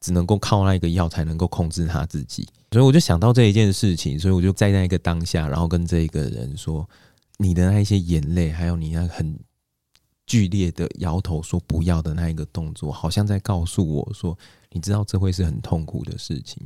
[0.00, 2.48] 只能够靠那个药才能够控制他自己。
[2.72, 6.84] 所以我就想到这一件事情，所以我就在那个当下，然后跟这一个人说
[7.38, 9.38] ：“你的那些眼泪，还有你那很
[10.30, 14.38] 剧烈的摇头说不要的那一个动作，好像在告诉我说，
[14.70, 16.62] 你知道这会是很痛苦的事情，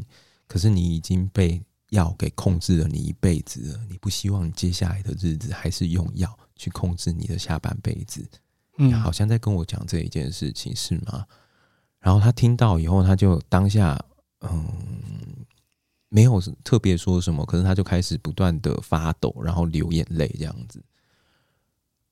[0.47, 8.27] 可是你已经被。”药给控制了你一辈子了，你不希望你接下来的日子还是用药去控制你的下半辈子？
[8.79, 11.25] 嗯，好像在跟我讲这一件事情是吗？
[12.01, 14.03] 然后他听到以后，他就当下
[14.41, 14.67] 嗯，
[16.09, 20.83] 没有特别说什么，可是他就开始不断的发抖，然后流眼泪这样子。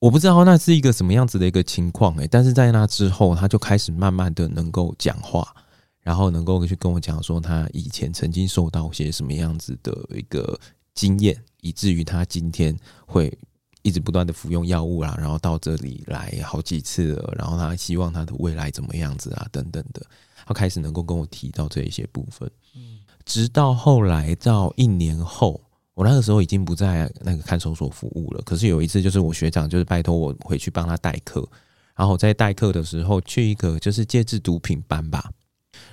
[0.03, 5.55] 我不知道那是一个什么样子的一个情况诶，但是在那之后，他就开始慢慢的能够讲话。
[6.01, 10.59] 然后能够去跟我讲说，他以前曾经受到些什么样子的一个
[10.93, 13.33] 经验，以至于他今天会
[13.81, 20.05] 一直不断的服用药物啦，然后到这里来好几次了，然后他希望他的未来怎么样子啊，等等的，
[20.45, 22.51] 他开始能够跟我提到这一些部分。
[22.75, 25.61] 嗯直到后来到一年后，
[25.93, 28.41] 我那个时候已经不在那个看守所服务了。
[28.43, 31.47] 可是有一次，就是我学长就是拜托我回去帮他代课，
[31.95, 35.29] 然后在代课的时候去一个就是戒治毒品班吧。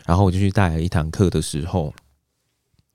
[0.07, 1.93] 然后我就去带了一堂课的时候，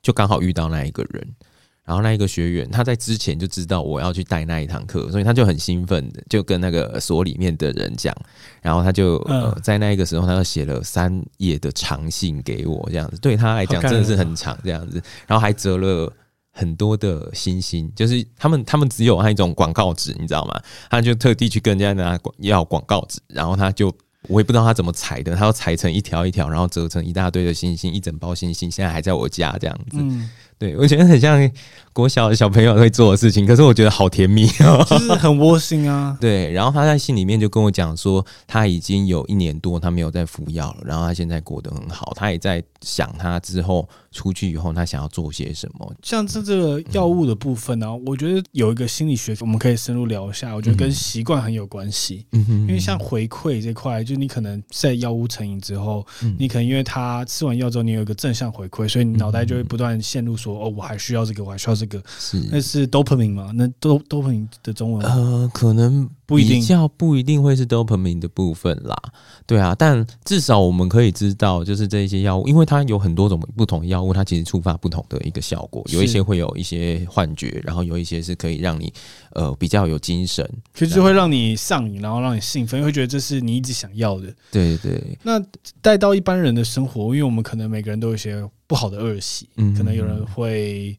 [0.01, 1.35] 就刚好遇到那一个人。
[1.83, 8.11] 然后那一个学员他在之前就知道我要去带那一堂课，所以他就很兴奋的就跟那个所里面的人讲。
[8.59, 14.99] 然后他就呃在那一个时候，他就写了三页的长信给我，这样子对他来讲真的是很长这样子。
[15.27, 16.11] 然后还折了
[16.55, 20.59] 很多的星星，就是他们他们只有那一种广告纸，你知道吗？
[20.89, 23.93] 他就特地去跟人家拿要广告纸，然后他就。
[24.27, 29.97] 我也不知道他怎么裁的，他要裁成一条一条，然后折成一大堆的星星，一整包星星，现在还在我家这样子。
[29.99, 31.47] 嗯对，我觉得很像
[31.93, 36.17] 国小的小朋友会做的事情，可是我觉得好甜蜜哦，就是很窝心啊。
[36.19, 45.93] 对，然后他在信里面就跟我讲说，他已经有一年多他没有在服药了，然后他现在过得很好，他也在想他之后出去以后他想要做些什么。
[46.01, 52.25] 像这这个药物的部分呢、啊，嗯、我觉得有一个心理学我们可以深入聊一下，我觉得跟习惯很有关系。
[52.31, 60.35] 嗯哼，因为像回馈这块，就你可能在药物成瘾之后，嗯、你可能因为他吃完药之后，你有一个正向回馈，所以你脑袋就会不断陷入。
[60.37, 63.51] 说哦，我还需要这个，我还需要这个，是那是 dopamine 吗？
[63.55, 68.95] 那 do dopamine 的中文呃，可能不一定，比较不一定会是 dopamine 的部分啦。
[69.45, 75.83] 对啊，但至少我们可以知道，就是这一些药物，因为它有很多种不同药物，它其实触发不同的一个效果。
[75.91, 78.91] 有一些会有一些幻觉，然后有一些是可以让你
[79.33, 84.33] 呃比较有精神，其实会让你上瘾，然后让你兴奋，会觉得这是你一直想要的。
[84.51, 85.17] 对对。
[85.23, 85.39] 那
[85.81, 88.43] 带到一般人的生活，因为我们可能每个人都有一些。
[88.67, 90.97] 不好的恶习，嗯，可能有人会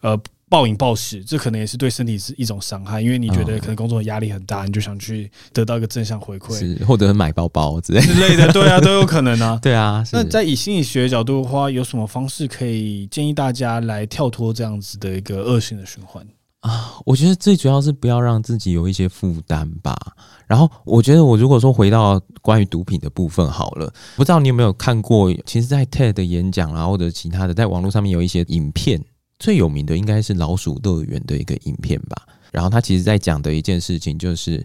[0.00, 10.04] 呃暴饮暴食，这可能也是对身体是一种伤害，因为你觉得可能工作压力很大，你就想去得到一个正向回馈，是或者买包包之类之类的，对啊，都有可能啊， 对啊。
[10.12, 16.24] 那在以心理学的角度的话，有什么方式可以建议大家来跳脱这样子的一个恶性的循环？
[16.60, 19.94] 啊，我觉得最主要是不要让自己有一些负担吧。
[20.46, 25.30] 然后，我觉得我如果说回到关于毒品的部分好了，不知道你有没有看过？
[25.44, 29.02] 其实，在 TED 的演讲啊，或者其他的，在网络上面有一些影片，
[29.38, 32.26] 最有名的应该是老鼠乐园的一个影片吧。
[32.52, 34.64] 然后，他其实在讲的一件事情就是，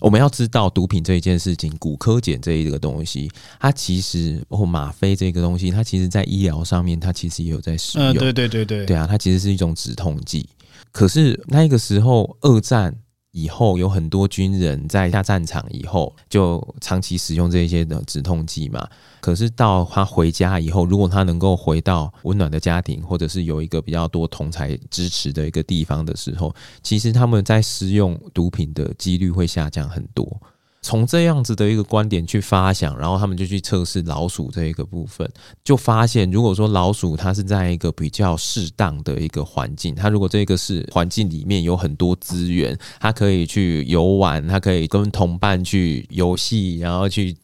[0.00, 8.08] 我们要知道毒品这一件事情，骨科碱这一个东西，它其实或吗啡这个东西，它其实在医疗上面，它其实也有在使用。
[8.08, 10.48] 嗯，对对对对，对啊，它其实是一种止痛剂。
[10.90, 12.92] 可是那个时候，二战
[13.32, 18.88] 以后有很多军人在下战场以后就长期使用这些的止痛剂嘛。
[19.20, 30.40] 可是到他回家以后，如果他能够回到温暖的家庭，或者是有一个比较多同才支持的一个地方的时候，其实他们在使用毒品的几率会下降很多。
[30.82, 35.30] 从这样子的一个观点去发想，然后他们就去测试老鼠这一个部分，
[35.62, 47.36] 就发现，如果说老鼠它是在一个比较适当的一个环境，它如果这个是环境里面有很多资源，它可以去游玩，它可以跟同伴去游戏，然后去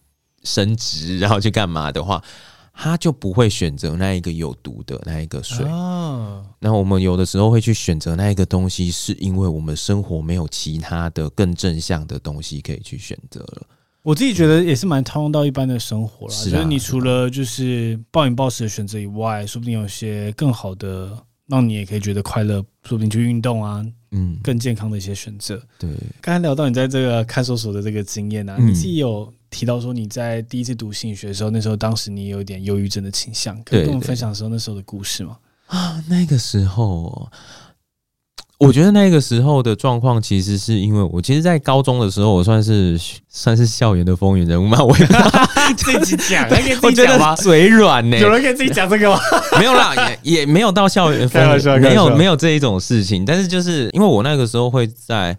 [0.43, 2.22] 升职，然后去干嘛的话。
[2.78, 5.64] 他就不会选择那一个有毒的那一个水。
[5.64, 13.66] 哦，那我们有的时候会去选择那一个东西，是因为我们生活没有其他的更正向的东西可以去选择了。
[14.02, 16.32] 我自己觉得也是蛮套用到一般的生活了。
[16.32, 21.16] 是啊，就是你除了就是暴饮暴食的选择以外，说不定有些更好的，
[21.46, 25.60] 让你也可以觉得快乐，说不定去运动啊，嗯，更健康的一些选择。
[25.78, 29.32] 对，刚才聊到你在这个看守所的这个经验啊，你自己有。
[29.57, 35.38] 提到说你在第一次读心理学的时候，那时候当时你有一点忧郁症的倾向，可以跟我们分享的时候那时候的故事吗？
[35.68, 37.26] 啊，那个时候，
[38.59, 43.00] 我觉得那个时候的状况其实是因为我其实，在高中的时候，我算是
[43.30, 44.78] 算是校园的风云人物嘛。
[44.84, 44.94] 我
[45.78, 46.46] 自己讲，
[46.82, 48.18] 我觉得嘴软呢。
[48.18, 49.18] 有人可以自己讲这个吗？
[49.59, 53.24] 没有啦，也也没有到校园风云，没有没有这一种事情。
[53.24, 55.36] 但是就是因为我那个时候会在，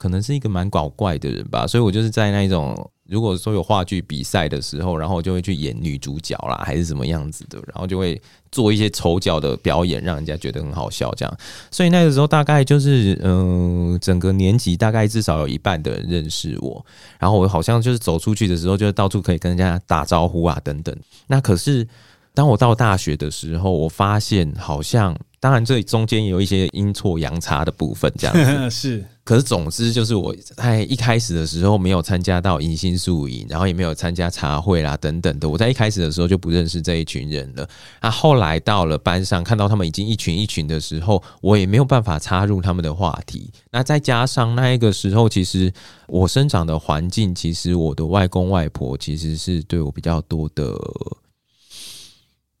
[0.00, 2.90] 可能是一个蛮搞怪的人吧，所以我就是在那一种。
[3.06, 8.22] 如果说有话剧比赛的时候，然后我就会去演女主角啦，还是什么样子的，然后就会
[8.52, 11.38] 做一些丑角的表演，让人家觉得很好笑这样。
[11.72, 16.86] 所以那个时候大概就是，嗯、整个年级大概至少有一半的人认识我，
[17.18, 20.96] 然后我好像就是走出去的时候，就到处可以跟人家打招呼啊等等。
[21.26, 21.84] 那可是
[22.32, 25.16] 当我到大学的时候，我发现好像。
[25.42, 29.04] 当然，这中间有一些阴错阳差的部分，这样子 是。
[29.30, 35.48] 可是，总之就是我在一开始的时候没有参加到迎新宿营，然后也没有参加茶会啦等等的。
[35.48, 37.68] 我在一开始的时候就不认识这一群人了。
[38.00, 43.52] 啊，后来到了班上，看到他们已经一群一群的时候，我也没有办法插入他们的话题。
[43.70, 45.72] 那再加上那一个时候，其实
[46.08, 50.74] 我生长的环境，其实我的外公外婆其实是对我比较多的，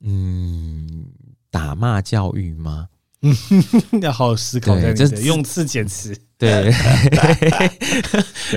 [0.04, 1.06] 嗯。
[1.50, 2.86] 打骂教育吗？
[4.00, 6.16] 要好好思考一下，就是用词简词。
[6.40, 6.72] 对，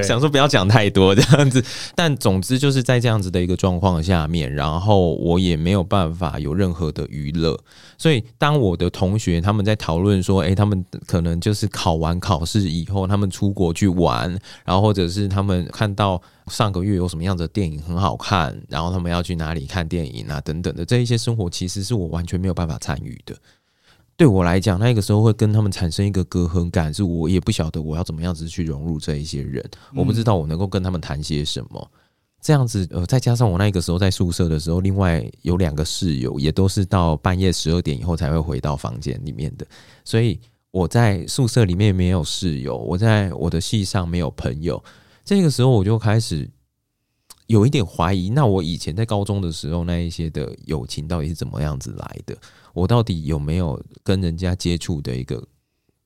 [0.02, 1.62] 想说不要讲太多这样子，
[1.96, 7.60] 但总之就是在这样子的一个状况下面，然后我也没有办法有任何的娱乐，
[7.98, 14.32] 所以当我的同学他们在讨论说，诶，他们可能就是考完考试以后，他们出国去玩，
[14.64, 23.36] 然后或者是他们看到上个月有什么样的电影很好看，然后他们要去哪里看电影啊等等的这一些生活，其实是我完全没有办法参与的。
[24.16, 29.64] 对我来讲，那个时候会跟他们产生一个隔阂感，是我也不晓得我要怎么样子去融入这一些人，
[29.96, 31.92] 我不知道我能够跟他们谈些什么。
[32.42, 39.66] 这样子，呃，再加上我那个时候在宿舍的时候，另外有两个室友也都是到半夜十二点以后才会回到房间里面的，
[40.04, 40.38] 所以
[40.70, 44.84] 我在宿舍里面没有室友，我在我的系上没有朋友。
[45.24, 46.50] 这个时候我就开始
[47.48, 52.36] 有一点怀疑，那我以前在高中的时候那一些的友情到底是怎么样子来的？
[52.74, 55.42] 我到底有没有跟人家接触的一个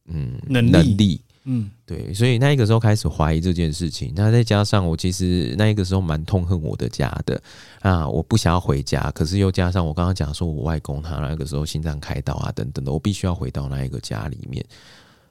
[0.06, 0.72] 嗯能力？
[0.72, 4.12] 能力嗯，对，所以那个时候开始怀疑这件事情。
[4.14, 7.42] 那再加上我其实那个时候蛮痛恨我的家的
[7.80, 14.62] 啊，我不想要回家，可是又加上我刚刚讲说我外公他那个时候心脏开刀啊等等的，我必须要回到那一个家里面。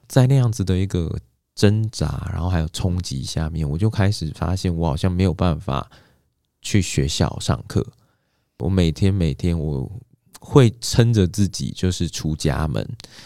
[0.07, 1.15] 在那样子的一个
[1.53, 5.87] 挣扎，然后还有冲击下面，我就开始发现我好像没有办法
[6.63, 7.85] 去学校上课。
[8.57, 9.87] 我每天每天我。
[10.49, 12.81] 会撑着自己就是出家门，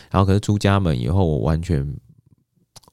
[0.09, 1.87] 然后可是出家门以后，我完全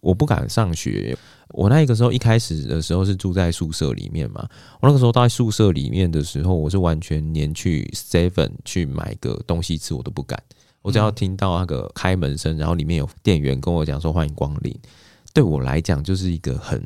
[0.00, 1.16] 我不敢上学。
[1.48, 4.46] 我那个时候一开始的时候是住在宿舍里面嘛，
[4.82, 10.38] 我那个时候到宿舍里面的时候，我是完全连去 Seven 去买个东西吃我都不敢。
[10.82, 14.78] 我只要听到那个开门声，然后里面有店员跟我讲说欢迎光临，
[15.32, 16.78] 对我来讲就是一个很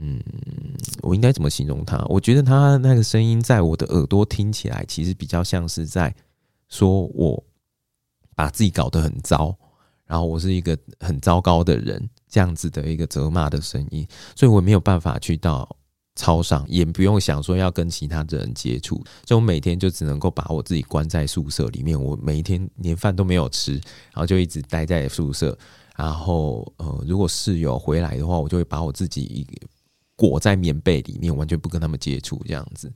[0.00, 0.22] 嗯，
[1.02, 2.00] 我应该怎么形容他？
[2.08, 6.14] 我觉得他那个声音在我的耳朵听起来，其实比较像是在。
[6.70, 7.44] 说我
[8.34, 9.54] 把自己搞得很糟，
[10.06, 15.76] 然后我是一个很糟糕的人，这样子的一个责骂的声音，所以我没有办法去到
[16.16, 18.96] 操场，也不用想说要跟其他的人接触，
[19.26, 25.56] 所以我每天就只能够把我自己关在宿舍里面，我每一天连饭都没有吃，然后就一直待在宿舍，
[25.96, 29.46] 然后呃，如果室友回来的话，我就会把我自己
[30.16, 32.92] 裹在棉被里面，完全不跟他们接触，这样子。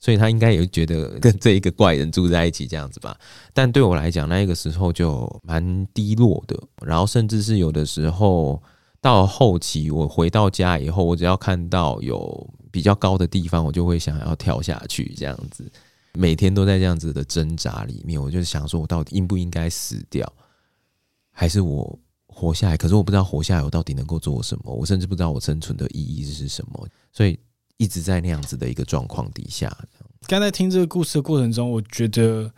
[0.00, 3.16] 所以他应该也会觉得跟这一个怪人住在一起这样子吧，
[3.52, 8.60] 但对我来讲，那个时候就蛮低落的，然后甚至是有的时候
[9.00, 15.70] 到后期我回到家以后，我只要看到有比较高的地方，我就会想要跳下去，这样子。
[16.14, 20.30] 每天都在这样子的挣扎里面，我就想说，我到底应不应该死掉，
[21.30, 22.76] 还是我活下来？
[22.76, 27.38] 可是我不知道活下来我到底能够做什么，我甚至不知道我生存的意义是什么，所以
[27.80, 29.76] 一直在那样子的一个状况底下。
[30.26, 32.52] 刚才听这个故事的过程中，我觉得。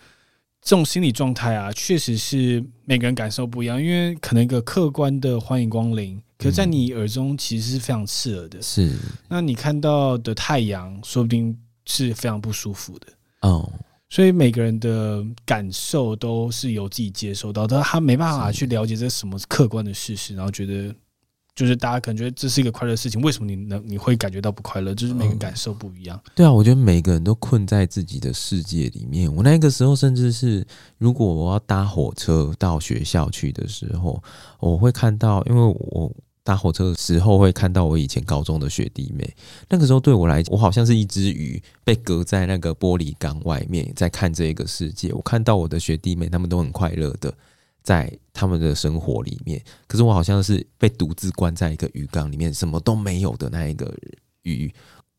[0.65, 3.83] 这种心理状态啊，确实是每个人感受不一样。
[3.83, 8.63] 因为可能一个客观的欢迎光临，可是在你耳中其实是非常刺耳的。
[8.63, 8.93] 是，
[9.29, 13.09] 那你看到的太阳，说不定是非常不舒服的。
[13.41, 13.69] 哦，
[14.09, 20.95] 所以每个人的感受都是由自己接收到，但他没办法去了解这什么客观的事实，然后觉得。
[21.55, 24.95] 就是大家可能觉得这是一个快乐的事情，为什么你能你会感觉到不快乐？
[24.95, 26.19] 就是每个感受不一样。
[26.35, 29.35] 对啊，我觉得每个人都困在自己的世界里面。
[29.35, 34.23] 我那个时候甚至是，如果我要搭火车到学校去的时候，
[34.61, 36.11] 我会看到，因为我
[36.43, 39.37] 搭火车的时候会看到我以前高中的学弟妹。
[39.69, 45.13] 那个时候对我来讲，我好像是一只鱼被隔在那个玻璃缸外面，在看这个世界。
[45.13, 47.33] 我看到我的学弟妹，他们都很快乐的。
[47.83, 53.93] 在他们的生活里面，可是我好像是被独自关在一个鱼缸里面，什么都没有的那一个
[54.43, 54.73] 鱼。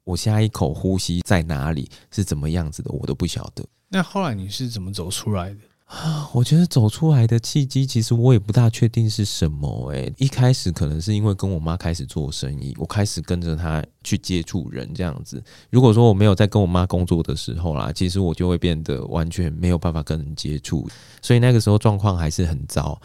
[0.03, 3.65] 我下一口呼吸在哪里，是怎么样子的，我都不晓得。
[3.89, 5.59] 那后来你是怎么走出来的？
[6.33, 9.91] 我觉得走出来的契机，其实我也不大确定是什么。
[9.91, 15.41] 诶，一开始可能是因为跟我妈开始做生意，我开始跟着她去接触人这样子。
[15.69, 20.89] 如果说我没有在跟我妈工作的时候啦，其实我就会变得完全没有办法跟人接触，
[21.21, 22.99] 所以那个时候状况还是很糟。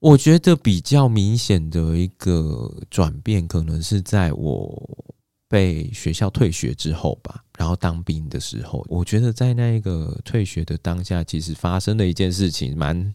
[0.00, 5.14] 我觉得比较明显的一个转变，可能是在我。
[5.46, 13.14] 被学校退学之后吧，然后当兵的时候，我觉得在那个退学的当下，其实发生了一件事情，蛮……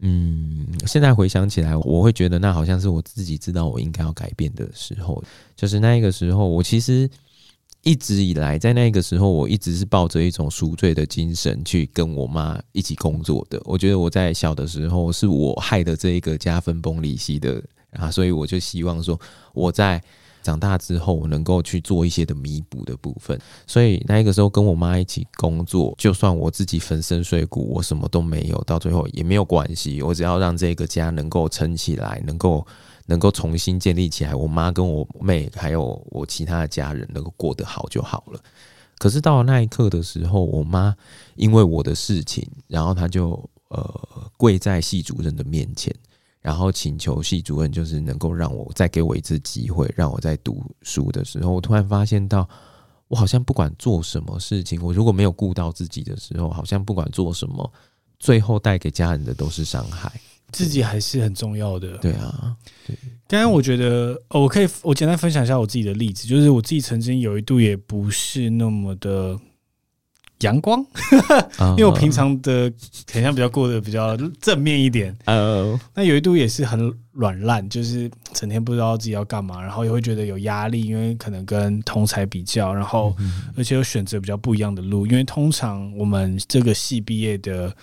[0.00, 5.24] 嗯，现在回想起来，我会觉得那好像是我自己知道我应该要改变的时候，
[5.56, 7.08] 就是那个时候，我其实
[7.82, 13.60] 一直以来在那个时候，我一直是抱着一种赎罪的精神去跟我妈一起工作的。
[13.64, 17.60] 我觉得我在小的时候是我害的这一个家分崩离析的
[17.92, 19.18] 啊，所以我就希望说
[19.54, 20.00] 我在。
[20.42, 30.00] 长大之后，我能够去做一些的弥补的部分，所以那个时候跟我妈一起工作，就算我自己粉身碎骨，我什么都没有，到最后也没有关系。
[30.02, 32.66] 我只要让这个家能够撑起来，能够
[33.06, 38.40] 能够重新建立起来，我妈跟我妹还有我其他的家人能够过得好就好了。
[38.98, 40.94] 可是到了那一刻的时候，我妈
[41.36, 45.94] 因为我的事情，然后她就呃跪在系主任的面前。
[46.48, 52.48] 然后请求系主任，就是能够让我再给我一次机会，让我在读书的时候，我突然发现到，
[53.08, 57.70] 我好像不管做什么事情，我如果没有顾到自己的时候，好像不管做什么，
[58.18, 60.10] 最后带给家人的都是伤害，
[60.50, 61.98] 自己还是很重要的。
[61.98, 62.96] 对啊，对。
[63.28, 69.38] 刚刚我觉得，哦，我可以我简单分享一下我自己的例子，就是我自己曾经有一度也不是那么的。
[70.40, 70.84] 阳光，
[71.76, 72.72] 因为我平常的
[73.12, 75.16] 好像比较过得比较正面一点。
[75.24, 83.14] 呃，那有一度也是很软烂，就是整天不知道自己要干嘛，然后也会觉得有压力，因为可能跟同才比较，然后
[83.56, 87.74] 而且又选择比较不一样的路，因为通常我们这个系毕业的。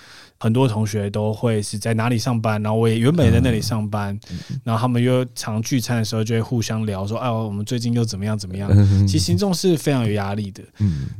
[0.45, 4.15] 很多同学都会是在哪里上班，然后我也原本也在那里上班，
[4.63, 8.69] 然后他们又常聚餐的时候就会互相聊说：“哎，我们最近又怎么样怎么样？”
[9.09, 10.61] 其实心中是非常有压力的。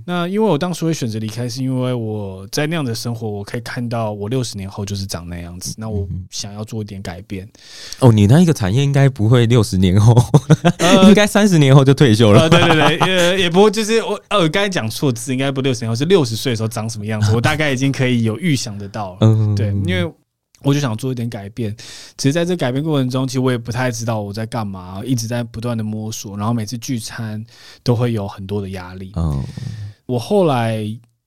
[0.06, 5.74] 那因为我当时会选择离开，是因为我在那样的生活，我可以看到我六十年后就是长那样子。
[5.76, 7.50] 那我想要做一点改变。
[8.02, 10.16] 哦，你那一个产业应该不会六十年后，
[11.10, 12.48] 应该三十年后就退休了。
[12.48, 19.15] 对对对，呃，也不会，就是我呃，我刚才讲错字，应该不六十年后，是六十岁的时候长什么样子，我大概已经可以有预想得到。
[19.22, 20.12] 嗯，对，因为
[20.62, 21.76] 我就想做一点改变，
[22.18, 27.44] 只是在这改变过程中，其实我也不太知道我在干嘛，一直在不断的摸索，然后每次聚餐
[27.84, 29.12] 都会有很多的压力。
[29.16, 29.44] 嗯，
[30.06, 30.86] 我后来。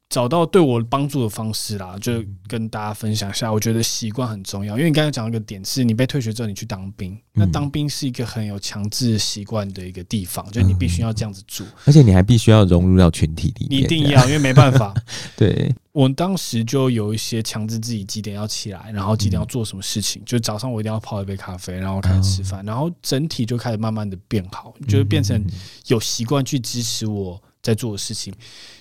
[0.08, 3.52] 找到对我帮助的方式啦，就跟大家分享一下。
[3.52, 14.94] 我觉得习惯很重要，因为你刚才讲一个点是，你被退学之后你去当兵，那当兵是一个很有强制习惯的一个地方，就你必须要这样子做，而且你还必须要融入到群体里面，你一定要，因为没办法。
[15.36, 25.44] 对，我当时就有一些强制自己几点要起来，然后几点要做什么事情，就早上我一定要泡一杯咖啡，然后开始吃饭，然后整体就开始慢慢的变好，就变成
[25.88, 27.38] 有习惯去支持我。
[27.62, 28.32] 在做的事情，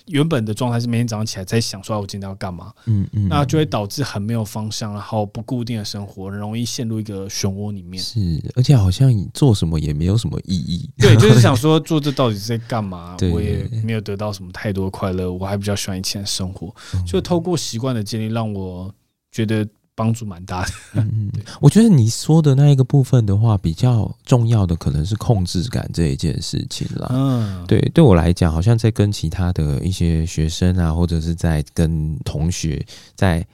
[0.06, 2.72] 原本的状态是每天早上起来在想说，我今天要干嘛？
[2.86, 8.02] 嗯嗯，那就会导致很没有方向，然后不固定的生活，容易陷入一个漩涡里面。
[8.02, 8.20] 是，
[8.54, 10.88] 而且好像你做什么也没有什么意义。
[10.98, 13.16] 对，就是想说做这到底是在干嘛？
[13.32, 16.74] 我也没有得到什么太多快乐，我还比较喜欢以前的生活。
[17.06, 18.92] 就透过习惯的建立，让我
[19.30, 19.66] 觉得
[19.98, 20.70] 帮助蛮大的。
[20.94, 27.08] 嗯嗯，我觉得你说的那一个部分的话，比较重要的可能是控制感这一件事情啦。
[27.10, 32.80] 嗯，对，对我来讲，好像在跟其他的一些学生啊，或者是在跟同学
[33.16, 33.44] 在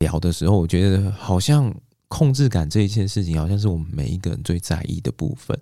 [0.00, 1.72] 聊的时候，我觉得好像
[2.08, 5.56] 控制感这一件事情，好像是我们每一个人最在意的部分。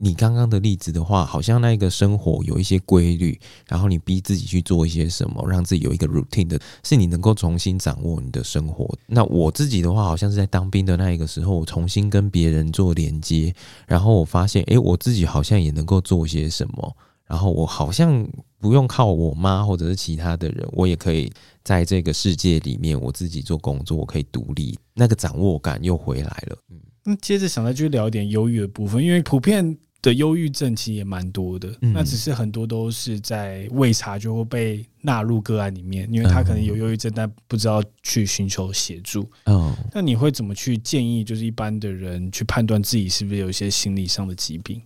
[0.00, 3.38] 你刚刚的例子的话，好像那个生活有一些规律，
[3.68, 8.88] 然后你逼自己去做一些什么，让自己有一个 routine 的，是你能够重新掌握你的生活。
[9.06, 13.52] 那我自己的话，好像是在当兵的那一个时候，我重新跟别人做连接，
[13.88, 16.96] 然后我发现，诶，我自己好像也能够做些什么，
[17.26, 18.24] 然后我好像
[18.60, 21.28] 不用靠我妈或者是其他的人，我也可以
[21.64, 26.56] 在这个世界里面，我自己做工作，我可以独立，那个掌握感又回来了。
[26.70, 29.76] 嗯，那接着想再去聊一点忧郁的部分，因为普遍。
[30.00, 39.28] 的忧郁症其实也蛮多的，嗯，那只是很多都是在未察觉或被纳入个案里面，因为他可能有忧郁症，但不知道去寻求协助。
[39.46, 44.80] 哦，那你会怎么去建议，就是一般的人去判断自己是不是有一些心理上的疾病？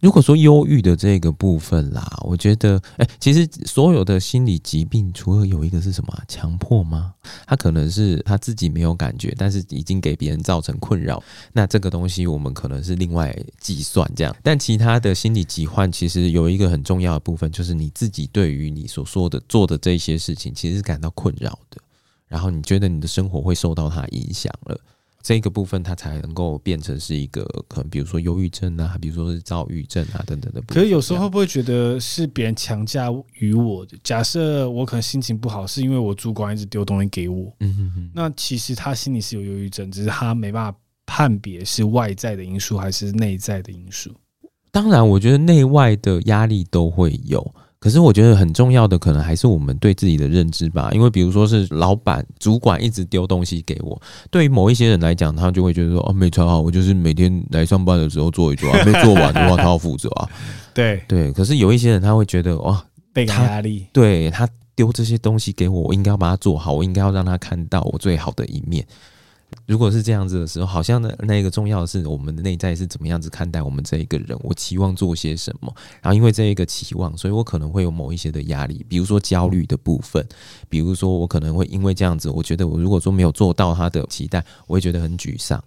[0.00, 7.14] 如果说忧郁的这个部分啦，我觉得，哎、其实所有的心理疾病，除了有一个是什么强迫吗？
[7.46, 11.22] 他可能是他自己没有感觉，但是已经给别人造成困扰。
[11.52, 14.34] 那这个东西我们可能是另外计算这样。
[14.42, 21.80] 但其他的心理疾患，其实有一个很重要的部分，就是你自己对于你所说的做的这些事情，其实是感到困扰的，
[22.28, 24.78] 然后你觉得你的生活会受到它影响了。
[25.26, 30.62] 这个部分，它才能够变成是一个可能，比如说忧郁症啊，比如说是躁郁症啊等等的。
[30.68, 33.08] 可是有时候会不会觉得是别人强加
[33.40, 33.98] 于我的？
[34.04, 37.52] 假设我可能心情不好，是因为我主管一直丢东西给我。
[37.58, 38.10] 嗯哼哼。
[38.14, 44.14] 那其实他心里是有忧郁症，只是他没办法判别是外在的因素还是内在的因素。
[44.70, 47.44] 当然，我觉得内外的压力都会有。
[47.78, 50.90] 可是我觉得很重要的，可能还是我们对自己的认知吧。
[50.92, 54.00] 因为比如说是老板、主管一直丢东西给我，
[54.30, 60.28] 对于某一些人来讲，他就会觉得说：“哦，没做好，我就是每天来上班的时候做一做啊，没做完的话， 他要负责啊。”
[60.74, 61.32] 对对。
[61.32, 63.86] 可是有一些人他会觉得哇，倍感压力。
[63.92, 68.84] 对，他丢这些东西给我，我应该要把它做好，我应该要让他看到我最好的一面。
[69.66, 80.24] 如果是这样子的时候，好像那那个重要的是我们的内在是怎么样子看待我们这一个人，我期望做些什么，然后因为这一个期望，所以我可能会有某一些的压力，比如说焦虑的部分，
[80.68, 85.62] 比如说我可能会因为这样子，我觉得我如果说没有做到他的期待，我会觉得很沮丧，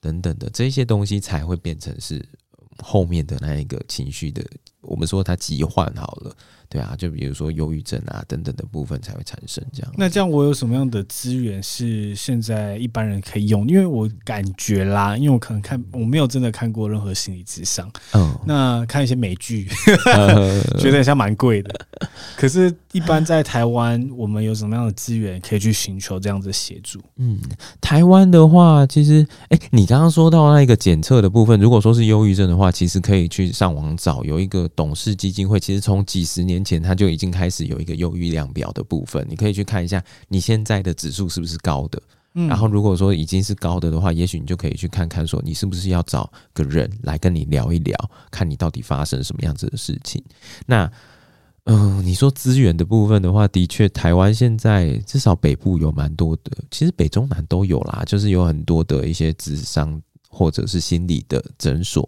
[0.00, 2.22] 等等的这些东西才会变成是
[2.82, 4.44] 后面的那一个情绪的，
[4.82, 6.34] 我们说它疾患好了。
[6.70, 9.90] 对啊，就比如说忧郁症啊等等的部分才会产生这样。
[9.96, 13.66] 那这样我有什么样的资源是现在一般人可以用？
[13.66, 19.66] 因为我感觉啦，因为我可能看我没有真的看过任何心理咨商，嗯，那看一些美剧，
[20.14, 21.74] 嗯、 觉得好像蛮贵的。
[22.36, 27.00] 可是，一般在台湾，我们有什么样的资源可以去寻求这样子协助？
[27.16, 27.40] 嗯，
[27.80, 36.58] 台湾的话，其实，哎、欸，你刚刚说到那个检测的部分，如果说是忧郁症的话，其实可以去上网找，有一个董事基金会，其实从几十年。
[36.68, 42.02] 前他就已经开始有一个忧郁量表的部分，你可以去看一下你现在的指数是不是高的。
[42.34, 47.96] 然后如果说已经是高的的话，也许你就可以去看看，说你是不是要找个人来跟你聊一聊，
[48.30, 50.22] 看你到底发生什么样子的事情。
[50.66, 50.84] 那，
[51.64, 59.98] 嗯、呃，你说资源的部分的话，的确台湾现在至少北部有蛮多的，其实北中南都有啦，就是有很多的一些智商
[60.28, 62.06] 或者是心理的诊所。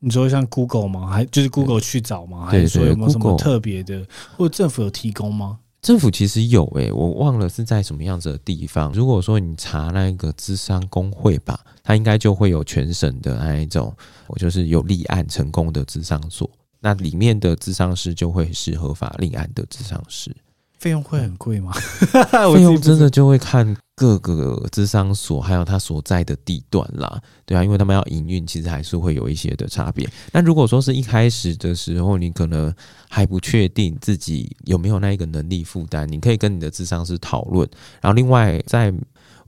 [0.00, 1.06] 你说像 Google 吗？
[1.08, 2.46] 还就是 Google 去找吗？
[2.46, 5.58] 还是说有没有什么特别的，或者政府有提供吗？
[5.80, 8.92] 政府其实有诶、欸，我忘了是在什么样子的地方。
[8.92, 13.94] 如果说你查那个智商工会吧，它应该就会有全省的那一种，
[14.26, 20.34] 我就是有立案成功的智商所，那里面的智商师就会是合法立案的智商师。
[20.78, 21.72] 费用会很贵吗？
[22.54, 27.20] 费用真的就会看各个智商所，还有它所在的地段啦。
[27.44, 30.08] 对啊，因为他们要营运，其实还是会有一些的差别。
[30.32, 32.72] 那如果说是一开始的时候，你可能
[33.08, 37.68] 还不确定自己有没有那一个能力负担，你可以跟你的智商师讨论。
[38.00, 38.94] 然后另外在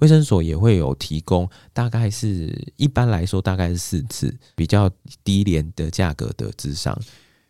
[0.01, 4.91] 卫生所也会有提供，大概是一般来说大概是四次比较
[5.23, 6.99] 低廉的价格的智商。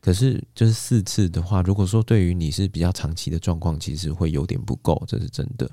[0.01, 5.71] 可是，就是四次的话，如果说对于你是比较长期的状况，其实会有点不够，这是真的。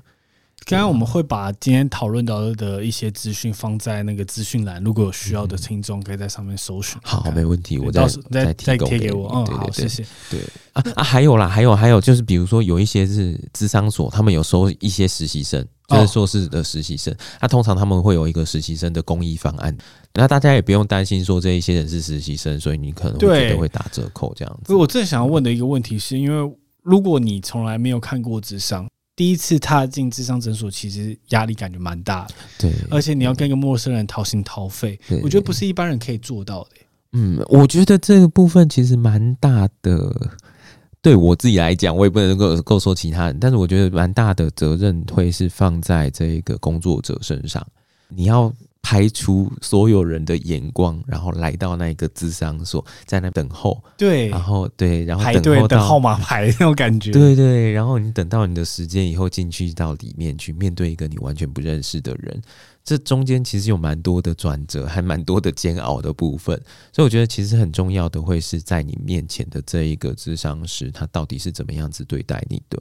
[0.64, 7.00] 刚刚我们会把今天讨论到的一些资讯放在那个资讯栏，如果有需要的听众，可以在上面搜寻。
[7.02, 9.28] 好，没问题，我再再再贴给我。
[9.34, 10.04] 嗯，好，谢谢。
[10.30, 10.40] 对
[10.74, 15.66] 啊啊，还有啦，还有还有，就是比如说有一些是智商所，他们有收一些实习生。
[15.88, 19.74] 就是硕士的实习生，那、哦啊、通常他们会有一个实习生的公益方案，
[20.12, 24.66] 那大家也不用担心说这一些人是实习生，所以你可能会觉得会打折扣这样子。
[24.66, 28.86] 所以我正想要问的一个问题是，因为如果你从来没有看过智商，
[29.18, 32.34] 第一次踏进智商诊所，其实压力感觉蛮大的。
[32.56, 36.70] 对，而且你要跟一个陌生人掏心掏肺，我觉得不是一般人可以做到的。
[37.14, 40.30] 嗯，我觉得这个部分其实蛮大的。
[41.02, 47.66] 对我自己来讲，我也不能够够说其他人，但是我觉得蛮大的责任会是放在这个工作者身上。
[48.08, 48.52] 你要
[48.82, 53.82] 排除所有人的眼光，然后来到那个智商所，在那等候。
[53.96, 57.10] 对，然后对，然后等候到排队等号码牌那种感觉。
[57.12, 62.40] 对对，然后你等到你的时间以后，进去到里面去面对一个你完全不认识的人。
[62.82, 66.56] 这中间其实有蛮多的转折，还蛮多的煎熬的部分，
[66.90, 72.80] 所以我觉得其实很重要的会是在你面前的这一个智商师，他到底是怎么样子对待你的。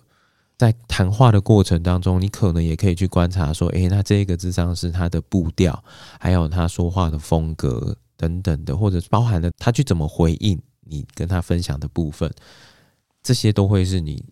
[0.58, 5.84] 在谈话的过程当中，你可能也可以去观察说，诶，那这个智商是他的步调，
[6.20, 12.32] 还有他说话的风格等等的，或者包含了他去怎么回应你跟他分享的部分，
[13.22, 14.24] 这些都会是你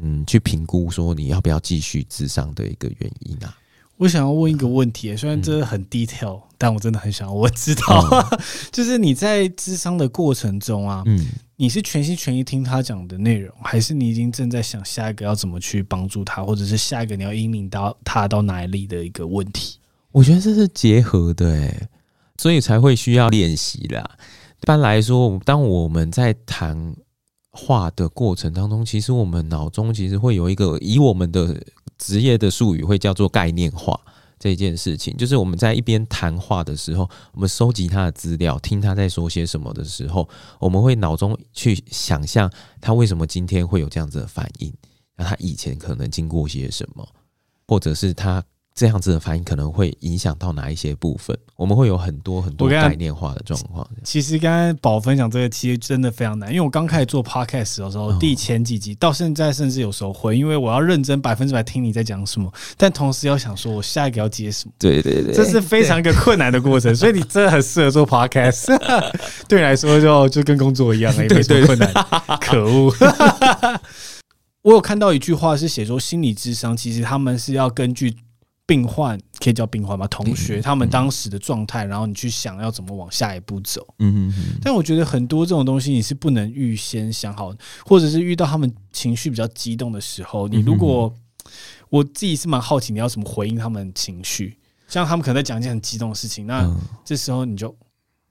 [0.00, 3.56] 嗯去评估说你要不要继续智商的一个原因啊。
[3.98, 8.40] 我想要问一个问题，虽然这很 detail，、嗯、但我真的很想要我知道，嗯、
[8.70, 11.26] 就是你在智商的过程中啊，嗯，
[11.56, 19.78] 你是全心全意听他讲的内容，还是你已经正在想下一个要怎么去帮助他，或者是下一个你要引领到他到哪里的一个问题？
[20.12, 21.88] 我觉得这是结合的，
[22.38, 24.18] 所以才会需要练习啦。
[24.62, 26.94] 一般来说，当我们在谈
[27.50, 31.60] 话的过程当中，其实我们脑中其实会有一个以我们的。
[31.98, 33.98] 职业的术语会叫做概念化
[34.38, 40.28] 这件事情，就是我们在一边谈话的时候，我们收集他的资料，听他在说些什么的时候，
[40.58, 44.72] 我们会脑中去想象他为什么今天会有这样子的反应，
[45.16, 47.08] 那他以前可能经过些什么，
[47.66, 48.44] 或者是他。
[48.76, 51.34] 这样子的反应可能会影响到哪一些部分？
[51.56, 53.88] 我们会有很多很多概念化的状况。
[54.04, 64.72] 其实刚才宝分享这个，其实真的非常难，因为我刚开始做 podcast 的时候，第前几集到现在，甚至有时候会，因为我要认真百分之百听你在讲什么，但同时要想说我下一个要接什么。
[64.78, 68.66] 对对对，这是非常一个困难的过程，所以你真的很适合做 podcast。
[69.48, 71.90] 对你来说就就跟工作一样，也没什么困难。
[72.42, 72.92] 可恶！
[74.60, 78.14] 我有看到一句话是写说，心理智商其实他们是要根据。
[78.66, 80.06] 病患可以叫病患吗？
[80.08, 83.86] 同学，他们当时的状态，然后你去想要怎么往下一步走。
[84.00, 84.34] 嗯嗯。
[84.60, 87.54] 但我觉得很多这种东西你是不能预先想好，
[87.84, 91.14] 或者是遇到他们情绪比较激动的时候，你如果
[91.88, 94.58] 我自己是蛮好奇，你要怎么回应他们情绪？
[94.88, 96.68] 像他们可能在讲一件很激动的事情，那
[97.04, 97.72] 这时候你就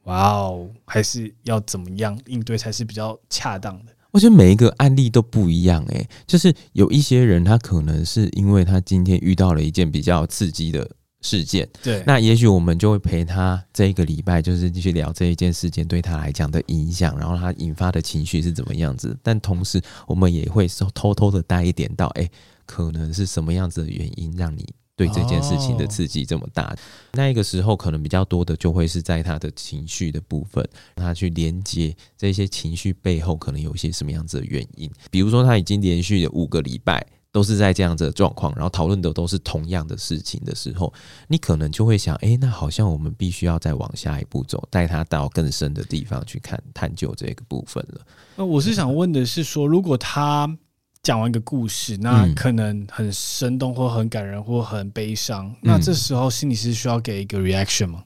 [0.03, 3.94] 哇哦，还是要怎么样应对才是比较恰当的？
[4.16, 10.89] 我觉得每一个案例都不一样，诶，就是有一些人，他可能是因为他今天遇到了一件比较刺激的
[11.20, 19.13] 事件，对，那也许我们就会陪他这一个礼拜，就是继续聊这一件事件对他来讲的影响，然后他引发的情绪是怎么样子。
[19.22, 22.32] 但同时，我们也会偷偷的带一点到，诶，
[22.66, 24.66] 可能是什么样子的原因让你。
[24.97, 26.77] 对这件事情的刺激这么大，哦、
[27.11, 30.65] 那一个时候可能比较多的就会是在他的情绪的部分，
[30.95, 34.89] 他去连接这些情绪背后可能有一些什么样子的原因。
[35.11, 40.93] 比如说他已经连续的五个礼拜都是在这样子的状况，然后讨论的都是同样的事情的时候，
[41.27, 47.99] 你可能就会想，哎，那好像我们必须要再往下一步走，带他到更深的地方去看探究这个部分了。
[48.37, 50.57] 那我是想问的是说，如果他。
[51.06, 55.45] 讲完一个故事，那可能很生动，或很感人，或很悲伤。
[55.45, 58.03] 嗯、那这时候心理师需要给一个 reaction 吗？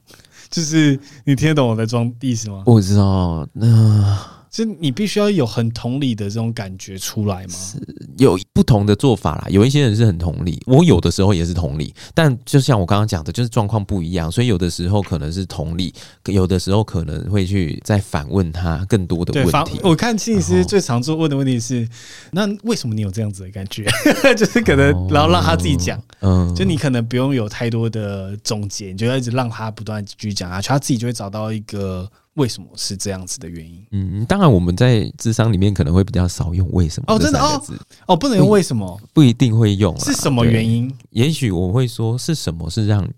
[0.50, 2.62] 就是你听得懂我在装意思吗？
[2.66, 4.39] 我知道，那。
[4.50, 7.54] 就你必须要有很同理的这种感觉出来吗？
[7.54, 7.78] 是
[8.18, 9.46] 有不同的做法啦。
[9.48, 15.94] 有一些人是很同理，我有的时候也是同理，但就像我刚刚讲的，就是状况不一样，所以有的时候可能是同理，
[16.26, 19.78] 有的时候可能会去再反问他更多的问题。
[19.84, 21.88] 我看心理师最常做问的问题是：
[22.32, 23.86] 那为什么你有这样子的感觉？
[24.36, 32.10] 就是可能然后让他自己讲，嗯，就你可能不用有太多的总结，你就要一直让他不断继续讲下去，他自己就会找到一个。
[32.34, 33.84] 为什么是这样子的原因？
[33.90, 37.62] 嗯，当然我们在智商里面可能会比较少用“为什么”哦，真的哦，
[38.06, 39.98] 哦，不能用“为什么”，不一定会用。
[39.98, 40.92] 是什么原因？
[41.10, 43.08] 也许我会说是什么是让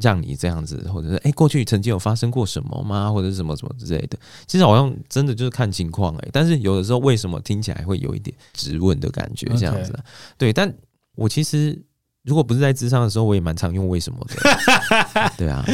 [0.00, 3.10] 让你这样子，或者是哎，过去曾经有发生过什么吗？
[3.10, 4.16] 或者是什么什么之类的。
[4.46, 9.92] 其实好像真的就是看情况哎，但是有的时候为什么听起来会有一点质问的感觉，这样子。
[10.36, 10.72] 对，但
[11.16, 11.82] 我其实。
[12.28, 14.36] 如果不是在智商的时候，我也蛮常用为什么的。
[15.38, 15.64] 对啊，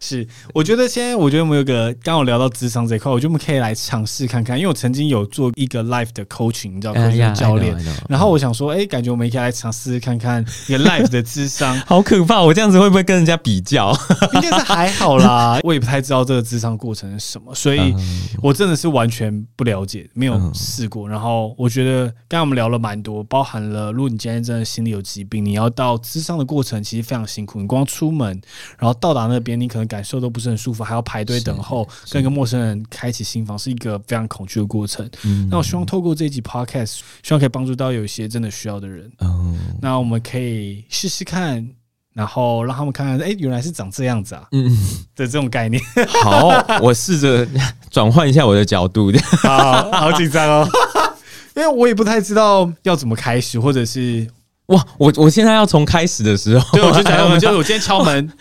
[0.00, 7.76] 是，我觉得现在我觉得我们有个刚好聊到智商这一块，我觉得我们可以来尝试看看，因为我曾经有做一个 life 的 coaching，你知道，coaching 教练，
[8.08, 13.92] 然后我想说，哎、欸，感觉我们可以来尝试看看一个 life 的智商， 好可怕，我这样子会不会跟人家比较？
[14.34, 17.94] 应该是还好啦，我也不太知道这个智商过程是什么，所以
[18.40, 21.08] 我真的是完全不了解，没有试过。
[21.08, 28.40] 然后我觉得刚刚我们聊了蛮多，包含了如果你今天真的心里有疾病，你要到咨商的过程其实非常辛苦，你光出门，
[28.78, 35.08] 然后到达那边，你可能感受都不是很舒服，还要排队等候，跟一个陌生人开启心房，是一个非常恐惧的过程。
[35.24, 39.10] 嗯，那我希望透过这一集 Podcast，希望可以帮助到有一些真的需要的人。
[39.20, 41.66] 嗯，那我们可以试试看，
[42.12, 44.70] 然后让他们看看，哎、欸，原来是长这样子啊，嗯
[45.16, 45.82] 的这种概念。
[46.22, 46.50] 好，
[46.82, 47.48] 我试着
[47.90, 49.10] 转换一下我的角度。
[49.42, 50.68] 好好紧张哦，
[51.56, 54.28] 因为我也不太知道要怎么开始，或者是。
[54.66, 58.32] 哇，我我现在要从开始的时候，对，我就讲，我 们就我今天敲门，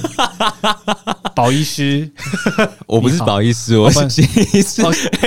[1.36, 2.10] 保医师，
[2.86, 4.82] 我不是保医师，我是心理师，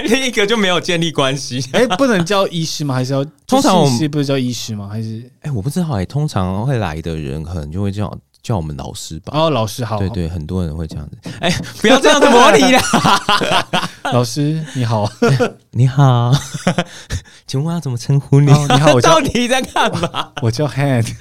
[0.05, 1.63] 另一个就没有建立关系。
[1.73, 2.95] 哎、欸，不能叫医师吗？
[2.95, 3.23] 还是要？
[3.45, 4.89] 通常我们不是叫医师吗？
[4.91, 5.19] 还是？
[5.41, 8.11] 哎、欸，我不知道哎、欸，通常会来的人可能就会叫。
[8.45, 9.33] 叫我们老师吧。
[9.35, 9.97] 哦，老师好。
[9.97, 11.17] 对对，很多人会这样子。
[11.39, 11.49] 哎，
[11.81, 12.79] 不要这样子模拟啦。
[14.13, 15.09] 老师你好，
[15.73, 16.31] 你好，
[17.47, 18.51] 请问要怎么称呼你？
[18.51, 20.31] 哦、你好，我叫 你在干嘛？
[20.43, 21.11] 我叫 Head。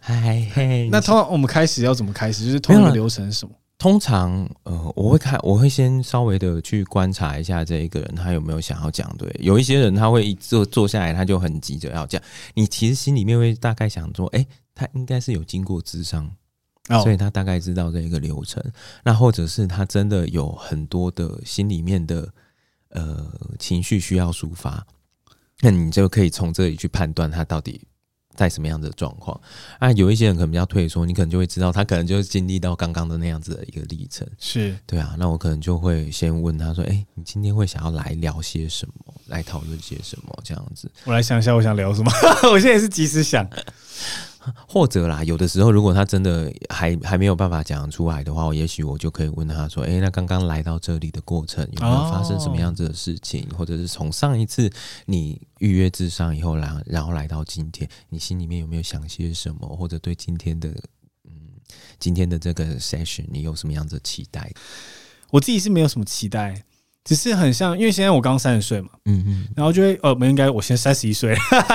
[0.00, 0.90] 嗨嘿。
[0.92, 2.44] 那通常我们开始要怎么开始？
[2.44, 3.54] 就是通常流程是什么？
[3.78, 9.10] 通常呃，我会看，我会先稍微的去观察一下这一个人他有没有想要讲。
[9.16, 12.20] 对，有一些人他会一坐坐下来，他就很急着要讲。
[12.52, 14.46] 你其实心里面会大概想说，哎。
[14.74, 16.30] 他应该是有经过智商，
[17.02, 18.62] 所以他大概知道这一个流程。
[19.04, 22.28] 那或者是他真的有很多的心里面的
[22.90, 23.26] 呃
[23.58, 24.86] 情绪需要抒发，
[25.60, 27.80] 那你就可以从这里去判断他到底
[28.34, 29.40] 在什么样的状况。
[29.78, 34.28] 啊，有一些人可能比较退缩，你可能就会知道他可能就是经历到刚刚的那样子的一个历程。
[34.38, 39.14] 是对啊，那我可能就会先问他说：“哎，你今天会想要来聊些什么？
[39.28, 42.10] 来讨论些什么？”这样子，我来想一下，我想聊什么？
[42.50, 43.48] 我现在也是及时想。
[44.68, 53.48] 或者啦，有的时候如果他真的还还没有办法讲出来的话，我也许我就可以问他说：“诶，那刚刚来到这里的过程有没有发生什么样子的事情？
[53.56, 54.70] 或者是从上一次
[55.06, 59.66] 你预约智商以后来，然后来到今天，你心里面有没有想些什么？
[59.76, 60.68] 或者对今天的
[61.24, 61.32] 嗯
[61.98, 64.50] 今天的这个 session 你有什么样子的期待？
[65.30, 66.64] 我自己是没有什么期待，
[67.04, 71.34] 只是很像，因为现在我刚三十岁嘛，嗯嗯，然后就会呃，没应该我现在三十一岁，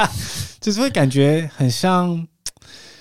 [0.62, 2.28] 就是会感觉很像。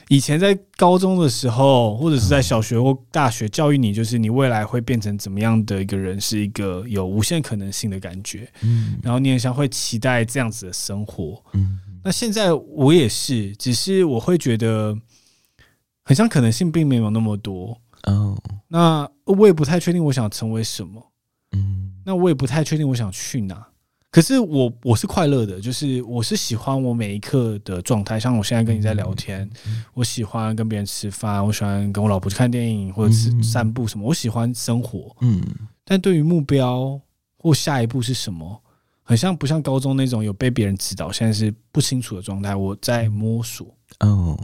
[0.09, 8.51] 以前在高中的时候，或者是在小学或大学教育你，就是你未来会变成怎么样的一个人，是一个有无限可能性的感觉。
[8.63, 11.43] 嗯，然后你也像会期待这样子的生活。
[11.53, 14.97] 嗯，那现在我也是，只是我会觉得，
[16.05, 17.79] 很像可能性并没有那么多。
[18.05, 18.37] 哦，
[18.69, 21.13] 那我也不太确定我想成为什么。
[21.53, 23.67] 嗯，那我也不太确定我想去哪。
[24.11, 29.49] 可是我我是快乐的，就是我是喜欢我每一刻的状态，像我现在跟你在聊天，
[29.93, 35.15] 我喜欢跟别人吃饭，我喜欢跟我老婆去看电影或者是散步什么，我喜欢生活。
[35.21, 35.43] 嗯，
[35.85, 36.99] 但对于目标
[37.37, 38.59] 或下一步是什么，
[39.03, 43.67] 很像不像高中那种有被别人指导，现在是不清楚的状态，我在摸索。
[44.01, 44.39] 哦，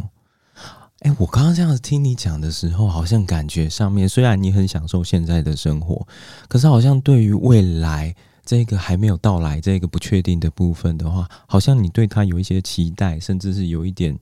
[1.01, 6.07] 哎，我刚刚这样子听你讲的时候，好像感觉上面虽然你很享受现在的生活，
[6.49, 8.15] 可是好像对于未来。
[8.45, 14.19] 这个还没有到来，这个不确定的部分的话，好像你对他有一些期待，甚至是有一点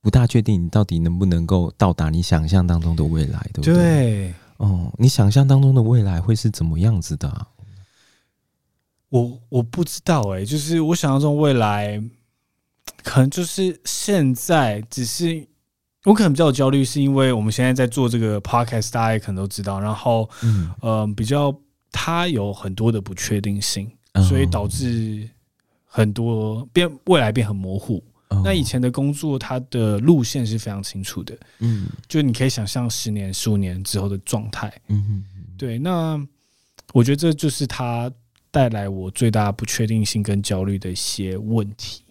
[0.00, 3.74] 不大确定，你到底能不能够到达你想象当中的未来，对不对？
[3.74, 7.46] 对，哦，你想象当中的未来会是怎么样子的啊？
[9.10, 12.02] 我我不知道哎，就是我想象中未来，
[13.02, 15.46] 可能就是现在，只是
[16.04, 21.54] 我可能比较有焦虑，是因为我们现在在做这个 podcast，大家也可能都知道，然后嗯、呃、比较。
[21.90, 23.90] 它有很多的不确定性，
[24.28, 25.28] 所以导致
[25.84, 28.02] 很多变未来变很模糊。
[28.44, 35.24] 那以前的工作，它的路线是非常清楚的，嗯，就你可以想象十年、十五年之后的状态，嗯，
[35.56, 35.78] 对。
[35.78, 36.20] 那
[36.92, 38.12] 我觉得这就是它
[38.50, 42.02] 带来我最大不确定性跟焦虑的一些问题。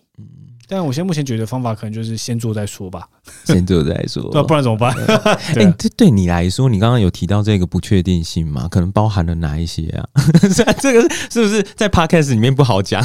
[0.68, 3.08] 但我现在目前觉得方法可能就是先做再说吧，
[3.46, 4.94] 先做再说，对，不然怎么办？
[5.56, 8.68] 哎，这、欸、对你来说，你刚刚有提到这个不确定性嘛？
[8.68, 10.08] 可能包含了哪一些啊？
[10.82, 13.02] 这个是不是在 podcast 里面不好讲？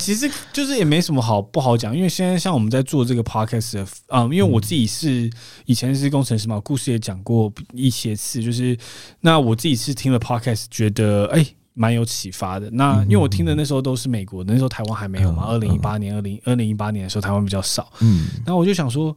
[0.00, 5.28] 其实就是也没什么好不好讲，因为现在像我们在做这个 podcast 啊，嗯，因为我自己是
[5.66, 8.78] 以前是工程师嘛，故事也讲过一些次，就是
[9.20, 11.38] 那我自己是听了 podcast，觉得哎。
[11.42, 12.70] 欸蛮有启发的。
[12.70, 15.44] 那因为我听的那时候都是美国的，那时候台湾还没有嘛。
[15.46, 17.92] 二零一八年、二零二零一八年的时候，台湾比较少。
[18.00, 19.16] 嗯，然后我就想说，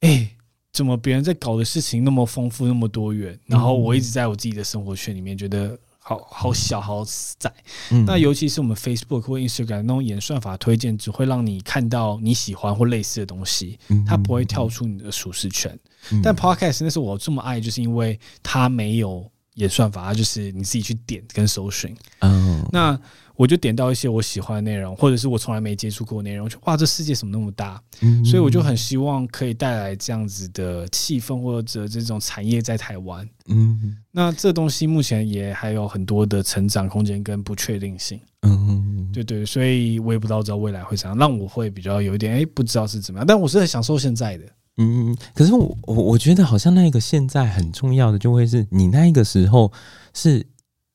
[0.00, 0.36] 哎、欸，
[0.72, 5.78] 怎么别人在搞的事情那么丰富、那么多元，然后我一直在我自己的生活圈里面觉得。
[6.06, 7.02] 好好小好
[7.38, 7.50] 窄，
[7.90, 15.74] 嗯、那尤其是我们 Facebook 或 Instagram 那种演算法推荐，只会让你看到你喜欢或类似的东西，它不会跳出你的舒适圈。
[16.12, 21.96] 嗯、但 Podcast 那是我这么爱，就是因为它没有演算法，它就是你自己去点跟搜寻。
[22.20, 22.98] 嗯，那。
[23.36, 27.82] 我就点到一些我喜欢的内容，或者是我从来没接触过内容，就哇，这世界怎么那么大？
[28.00, 33.28] 嗯，所以我就很希望可以带来这样子的气氛或者这种产业在台湾。
[33.48, 38.20] 嗯，那这东西目前也还有很多的成长空间跟不确定性。
[38.42, 43.26] 嗯，对对，所以我也不知道知道未来会怎样，让我会比较有一点哎，不知道是怎么样。
[43.26, 44.44] 但我是很享受现在的。
[44.76, 49.72] 嗯，可是我我我觉得好像那个现在很重要的，就会是你那一个时候
[50.12, 50.46] 是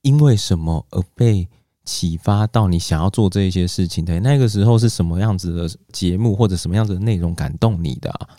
[0.01, 1.47] 因为什么而被。
[1.85, 8.29] 启发到你想要做这一些事情的那个时候是什么样子的节目或者什么样子的内容感动你的啊？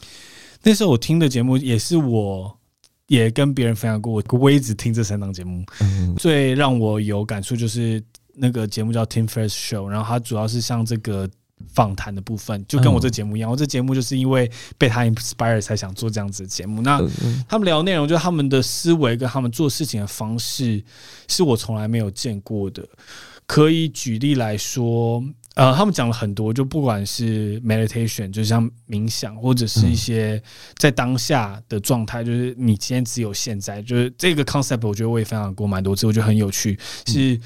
[0.63, 2.57] 那时候我听的节目也是，我
[3.09, 5.65] 也跟别人分享过，我一直听这三档节目。
[5.81, 8.01] 嗯，最让我有感触就是
[8.35, 11.29] 那个节目叫 Tim Ferriss Show，然后它主要是像这个
[11.69, 13.51] 访谈的部分，就跟我这节目一样。
[13.51, 16.83] 我这节目就是因为被他 inspire 才想做这样子的节目。
[16.83, 17.01] 那
[17.49, 20.83] 他们聊内容就是他们的思维跟他们做事情的方式，
[21.29, 22.87] 是我从来没有见过的。
[23.47, 25.21] 可以举例来说，
[25.57, 30.41] 呃，他们讲了很多，就不管是 meditation，就像冥想，或者是一些
[30.77, 36.79] 在当下的状态，就是你今天只有现在，就是这个 concept，我觉得我也分享过蛮多次，我觉得很有趣。
[37.07, 37.41] 是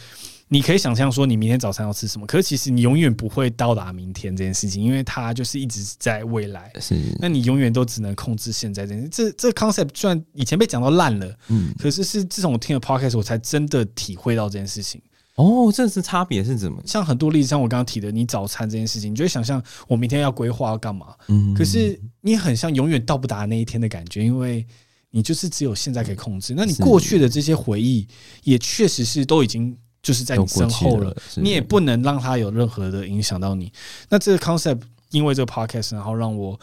[0.49, 6.71] 你可以想象说，你明天早餐要吃什么，可是其实你永远不会到达明天这件事情，因为它就是一直在未来。
[6.81, 9.09] 是，那你永远都只能控制现在这件事。
[9.09, 15.01] 这这 concept 虽然以前被讲到烂了，嗯，可是是自从我听了 podcast，我才真的体会到这件事情。
[15.37, 16.81] 哦，这是差别是怎么？
[16.87, 21.15] 像很多例子，像我刚刚提的，你早餐这件事情，你就会想象我明天要规划要干嘛。
[21.27, 24.65] 嗯，可是你很像永远到不达那一天的感觉，因为
[25.11, 26.55] 你就是只有现在可以控制。
[26.57, 28.07] 那你过去的这些回忆，
[28.45, 33.73] 也确实是都已经就是在你身后了，你也不能让它有任何的影响到你。
[34.09, 36.57] 那这个 concept 因为这个 podcast，然后让我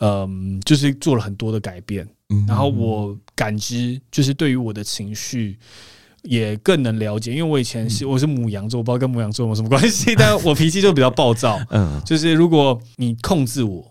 [0.00, 2.06] 嗯，就是做了很多的改变。
[2.46, 5.58] 然后我感知，就是对于我的情绪。
[6.24, 11.58] 也更能了解，因为我以前是我是母羊座，我不知道跟母羊座有什么关系， 但我脾气就比较暴躁。
[11.70, 13.84] 嗯，就是如果你控制我，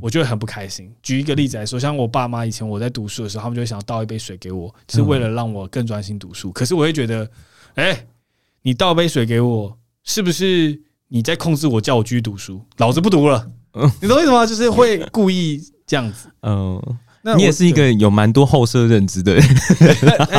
[0.00, 0.92] 我就会很不开心。
[1.00, 6.50] 举一个例子来说，像我爸妈以前我在读书的时候，他们就会想要倒一杯水给我，是为了让我更专心读书。
[6.50, 7.30] 可是我会觉得，
[7.76, 8.04] 哎，
[8.66, 12.60] 你倒杯水给我，是不是你在控制我，叫我继续读书？
[12.78, 13.48] 老子不读了。
[14.02, 14.44] 你懂意思吗？
[14.44, 16.28] 就是会故意这样子。
[16.42, 16.82] 嗯。
[17.22, 19.44] 那你也是一个有蛮多后设认知的人，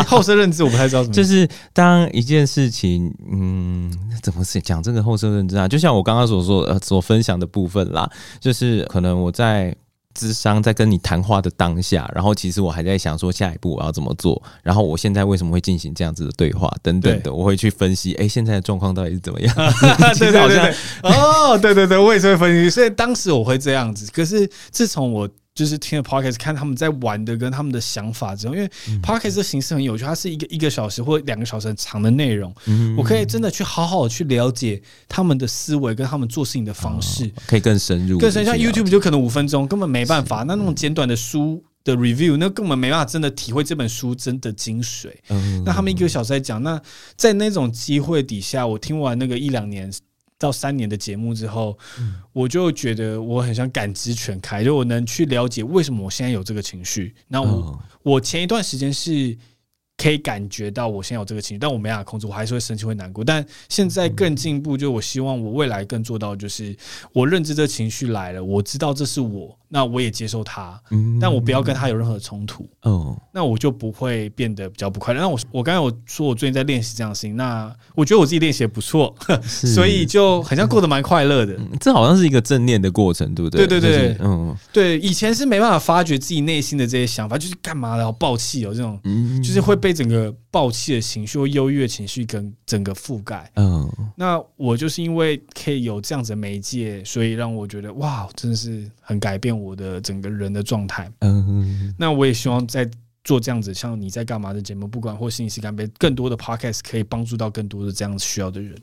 [0.05, 1.13] 后设认知我不太知道什么。
[1.13, 3.89] 就是当一件事情，嗯，
[4.21, 5.65] 怎么是讲这个后设认知啊？
[5.65, 8.09] 就像我刚刚所说呃所分享的部分啦，
[8.41, 9.73] 就是可能我在
[10.17, 19.55] 咨商在跟你谈话的当下，然后其实我还在想说下一步我要怎么做，然后我现在为什么会进行这样子的对话等等的，我会去分析，哎、欸，现在的状况到底是怎么样？
[20.17, 24.09] 对对对对， 哦，对对对，我也是会分析，所以当时我会这样子。
[24.11, 28.69] 可是自从我就是听了 podcast，看他们在玩的跟他们的想法之后，因为
[29.01, 32.53] podcast 的形式很有趣，它是一个一个小时或两个小时很长的内容，
[32.95, 34.79] 我可以真的去好好的去了解
[35.09, 38.19] 他们的思维跟他们做事情的方式，可以更深入。
[38.19, 45.07] 更深，像 YouTube 就可能五分钟根本没办法，那那种简短的书的 review，那根本没办法真的体会这本书真的精髓。
[45.65, 46.79] 那他们一个小时在讲，那
[47.15, 49.91] 在那种机会底下，我听完那个一两年。
[50.39, 51.77] 到三年的节目之后，
[52.31, 57.15] 我就觉得我很想感知全开，就我能去了解为什么我现在有这个情绪。
[57.27, 59.37] 那我我前一段时间是
[59.97, 63.23] 可以感觉到我现在有这个情绪，但我没办法控制，我还是会生气、会难过。
[63.23, 66.75] 但现在更进步，就我希望我未来更做到，就是
[67.13, 69.57] 我认知这情绪来了，我知道这是我。
[69.69, 70.81] 那我也接受他，
[71.19, 72.65] 但我不要跟他有任何冲突。
[72.83, 75.19] 哦，那我就不会变得比较不快乐。
[75.19, 81.53] 那我我刚才我说我最近在练习这样的事情，那我觉得我自己练习也不错， 所以就好像过得蛮快乐的。
[81.81, 83.67] 这好像是一个正念的过程，对不对？
[83.67, 84.97] 对对对，嗯，对。
[84.99, 88.97] 以前是没办法发觉自己内心的这些想法，就是干嘛的，好爆气哦，这种，
[89.43, 93.51] 就是会被整个暴气的情绪或忧郁的情绪跟整个覆盖。
[93.55, 102.89] 嗯，那我就是因为可以有这样子的媒介，所以让我觉得哇，真的是很改变我的整个人的状态，嗯，那我也希望在
[103.23, 108.73] 做这样子，像你在干嘛的节目，不管或心理师干杯，更多的 podcast 可以帮助到更多的这样需要的人。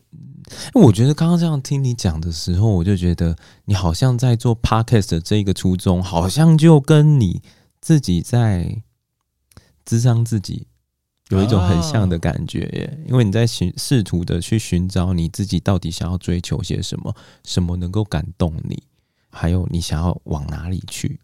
[0.75, 3.35] 我觉得刚刚这样听你讲的时候，我就觉得
[3.65, 7.41] 你好像在做 podcast 的这个初衷，好像就跟你
[7.81, 8.83] 自己在
[9.87, 10.67] 咨商自己
[11.35, 17.13] 有一种很像的感觉耶，因为你在寻试图的去寻找你自己到底想要追求些什么，
[17.45, 18.81] 什么能够感动你。
[19.31, 21.19] 还有你想要往哪里去？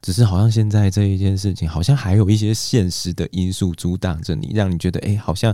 [0.00, 5.52] 只是好像现在这一件事情，好像还有一些现实的因素阻挡着你，让你觉得，哎、欸，好像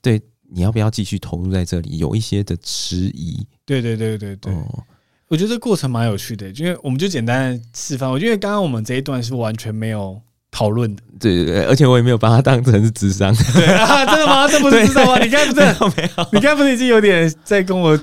[0.00, 3.44] 对你要不要继续投入在这里，有一些的迟疑。
[3.66, 4.84] 对对对对对，哦、
[5.26, 8.08] 我觉得这过程蛮有趣的，因为我们就简单的示范。
[8.08, 13.34] 我觉得刚刚我们这一段是完全没有讨论的，对对对，而且我也没有把它当成是智商。
[13.54, 14.46] 对啊，真的吗？
[14.50, 15.18] 这不是智商吗？
[15.18, 16.26] 你刚才不是没有？
[16.32, 17.96] 你刚才不是已经有点在跟我，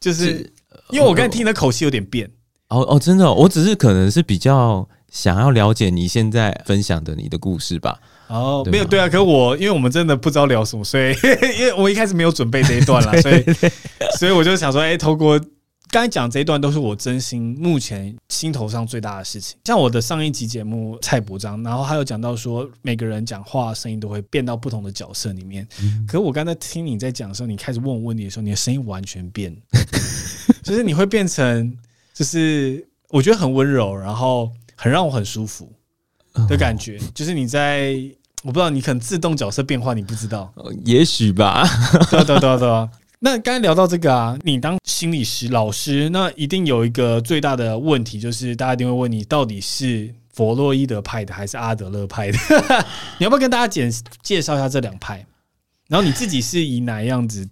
[0.00, 0.52] 就是，是
[0.90, 2.30] 因为我刚才听的口气有点变。
[2.68, 4.88] 哦哦，真的、哦，我只是可能是比较。
[5.12, 7.98] 想要了解你现在分享的你的故事吧？
[8.28, 11.08] 哦，没有对啊，可是我因为我们真的不知道聊什么，所以
[11.58, 13.44] 因为我一开始没有准备这一段啦，所以
[14.20, 15.36] 所以我就想说，哎，透过
[15.90, 19.58] 刚才讲这一段，都是我真心目前心头上最大的事情。
[19.64, 25.66] 像我的上一集节目蔡伯章，然后还有讲到说，每个人讲话声音都会变到不同的角色里面。
[26.06, 29.56] 可是我刚才听你在讲的时候，你开始问我问题的时候，你的声音完全变，
[30.62, 31.76] 就是你会变成，
[32.14, 34.50] 就是我觉得很温柔，然后。
[34.82, 35.70] 很让我很舒服
[36.48, 37.92] 的感觉，就是你在，
[38.42, 40.50] 我不知道你可能自动角色变化，你不知道，
[40.86, 41.68] 也许吧。
[42.10, 42.88] 对对对对。
[43.22, 52.38] 那刚才聊到这个啊，你当心理师老师，那一定有一个最大的问题，就是大家一定会问你，到底是弗洛伊德派的还是阿德勒派的？
[53.20, 53.92] 你要不要跟大家简
[54.22, 55.26] 介绍一下这两派？
[55.90, 57.44] 然后你自己是以哪样子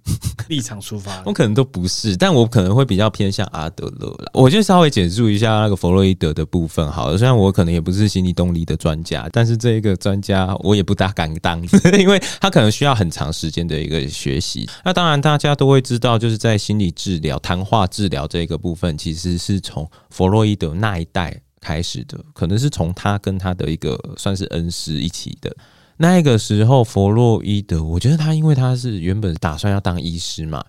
[0.47, 1.20] 立场出发？
[1.26, 4.30] 我可能都不是，但我可能会比较偏向阿德勒啦。
[4.32, 7.18] 我就稍微简述一下那个弗洛伊德的部分好了。
[7.18, 11.61] 虽然我可能也不是心理动力的专家，但是这一个专家我也不大敢当，
[11.99, 14.70] 因为他可能需要很长时间的一个学习。
[14.84, 25.53] 那当然大家都会知道，就是在心理治疗、谈话治疗这个部分，其实是从弗洛伊德那一代开始的，可能是从他跟他的一个算是恩师一起的。
[25.99, 30.64] 那个时候，弗洛伊德，我觉得他因为他是原本打算要当医师嘛，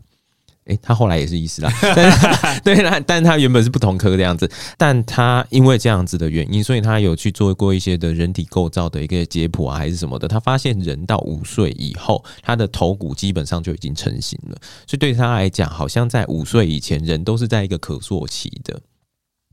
[0.65, 1.71] 诶，他后来也是医师啦，
[2.63, 14.57] 对啦，但他原本是不同科的样子，但他因为这样子的原因，所以他有去做过一些的人体构造的一个解剖啊，还是什么的，他发现人到五岁以后，他的头骨基本上就已经成型了，
[14.87, 18.81] 所以对他来讲，好像在五岁以前，人都是在一个可塑期的。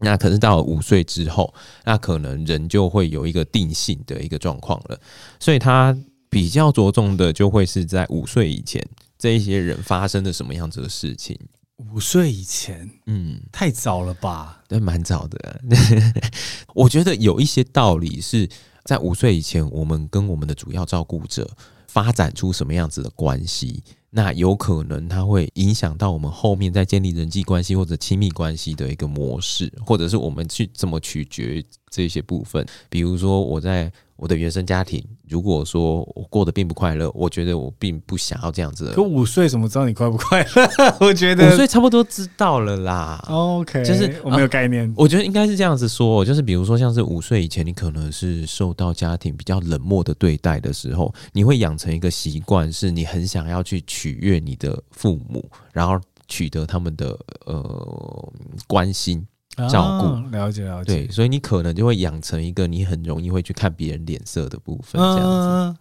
[0.00, 1.52] 那可是到了五岁之后，
[1.84, 5.00] 那可能人就会有一个定性的一个状况了，
[5.40, 5.96] 所以他
[6.28, 8.86] 比较着重的就会是在五岁以前
[9.18, 11.38] 这一些人发生的什么样子的事情。
[11.76, 14.62] 五岁以前，嗯，太早了吧？
[14.68, 15.60] 对，蛮早的。
[16.74, 18.48] 我觉得有一些道理是
[18.84, 21.50] 在五岁以前，我们跟我们的主要照顾者
[21.86, 23.82] 发展出什么样子的关系。
[24.16, 32.66] 那有可能它会影响到我们后面在建立人际关系或者亲密关系的一个模式，或者是我们去怎么取决这些部分。
[32.88, 38.92] 比如说我在我的原生家庭，如果说我过得并不快乐，我觉得我并不想要这样子。
[38.92, 40.96] 可五岁怎么知道你快不快乐？
[41.00, 43.24] 我觉得五岁差不多知道了啦。
[43.28, 44.92] OK，就是我没有概念。
[44.96, 58.32] 我觉得应该是这样子说，就是比如说像是五岁以前，你可能是受到家庭比较冷漠的对待的时候，你会养成一个习惯，是你很想要去取悦你的父母，然后取得他们的呃
[58.66, 59.26] 关心。
[59.68, 65.48] 照顾、啊，了解了解，对，所以你可能就会养成一个你很容易会去看别人脸色的部分，这样子。
[65.48, 65.76] 啊、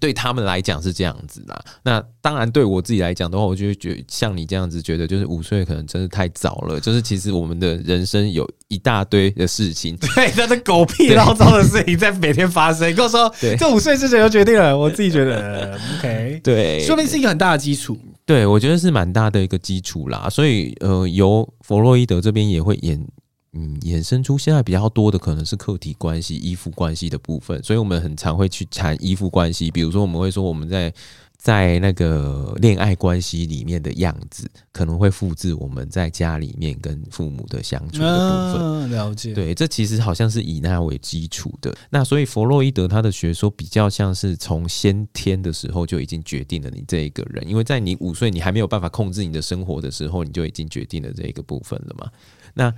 [0.00, 1.62] 对他们来讲是这样子啦。
[1.84, 6.80] 那当然对我自己来讲的话，我就会觉得像你这样子觉得，就是五岁可能真的太早了。
[6.80, 12.90] 就是其实我们的人生有一大堆的事情， 对，那的狗屁唠叨的事情在每天发生。
[12.90, 17.98] 你跟我说，这五岁之前就决定了，我自己觉得 OK，对，说明是一个很大的基础。
[18.24, 20.28] 对，我觉得是蛮大的一个基础啦。
[20.30, 23.06] 所以呃，由弗洛伊德这边也会演。
[23.52, 29.70] 嗯，衍生出现在比较多的可能是客体关系、依附关系的部分，所以我们很常会去谈依附关系。
[29.70, 30.92] 比如说，我们会说我们在
[31.36, 38.90] 在那个恋爱关系里面的样子，可能会复制我们在家里面跟父母的相处的部分。
[38.90, 39.32] 了解。
[39.32, 41.74] 对，这其实好像是以那为基础的。
[41.88, 52.08] 那所以弗洛伊德他的学说比较像是从先天的时候就已经决定了你这一个人，因为在你五岁你还没有办法控制你的生活的时候，你就已经决定了这一个部分了嘛。
[52.54, 52.72] 那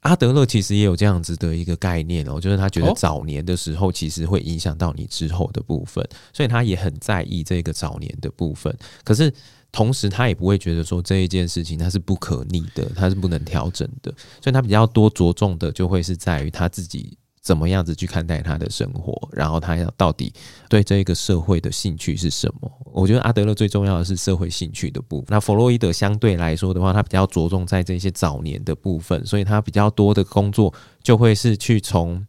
[0.00, 8.74] 阿德勒其实也有这样子的一个概念哦，就是他觉得早年的时候其实会影响到你之后的部分，所以他也很在意这个早年的部分。
[9.04, 9.32] 可是
[9.70, 14.10] 同时他也不会觉得说这一件事情它是不可逆的，它是不能调整的，
[14.42, 17.16] 所以他比较多着重的就会是在于他自己。
[17.42, 19.16] 怎么样子去看待他的生活？
[19.32, 20.32] 然后他要到底
[20.68, 22.70] 对这个社会的兴趣是什么？
[22.92, 25.26] 我觉得阿德勒最重要的是社会兴趣的部分。
[25.30, 30.72] 那弗洛伊德相对来说的话，他比较着重在这些早年的部分，所以他比较多的工作
[31.02, 32.26] 就会是去从，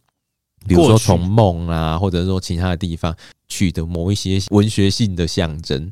[0.66, 3.14] 比如说从梦啊，或者说其他的地方
[3.49, 5.89] 取得某一些文学性的象征。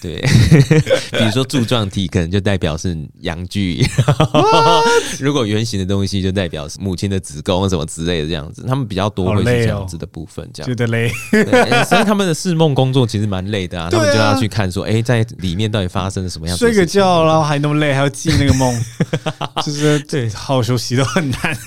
[0.00, 0.20] 对，
[1.18, 3.84] 比如说柱状体可能就代表是阳具，
[5.18, 11.10] 如果圆形的东西就代表是母亲的子宫什么之类的这样子，他们比较多会是这样子的部分，这样、哦、觉得累。
[11.32, 16.64] 对，所以他们的释梦工作其实蛮累的啊，他们 就要去看说，哎、欸，在里面到底发生了什么样子？
[16.64, 18.72] 睡个觉，然后还那么累，还要记那个梦，
[19.64, 21.58] 就是对，好好休息都很难。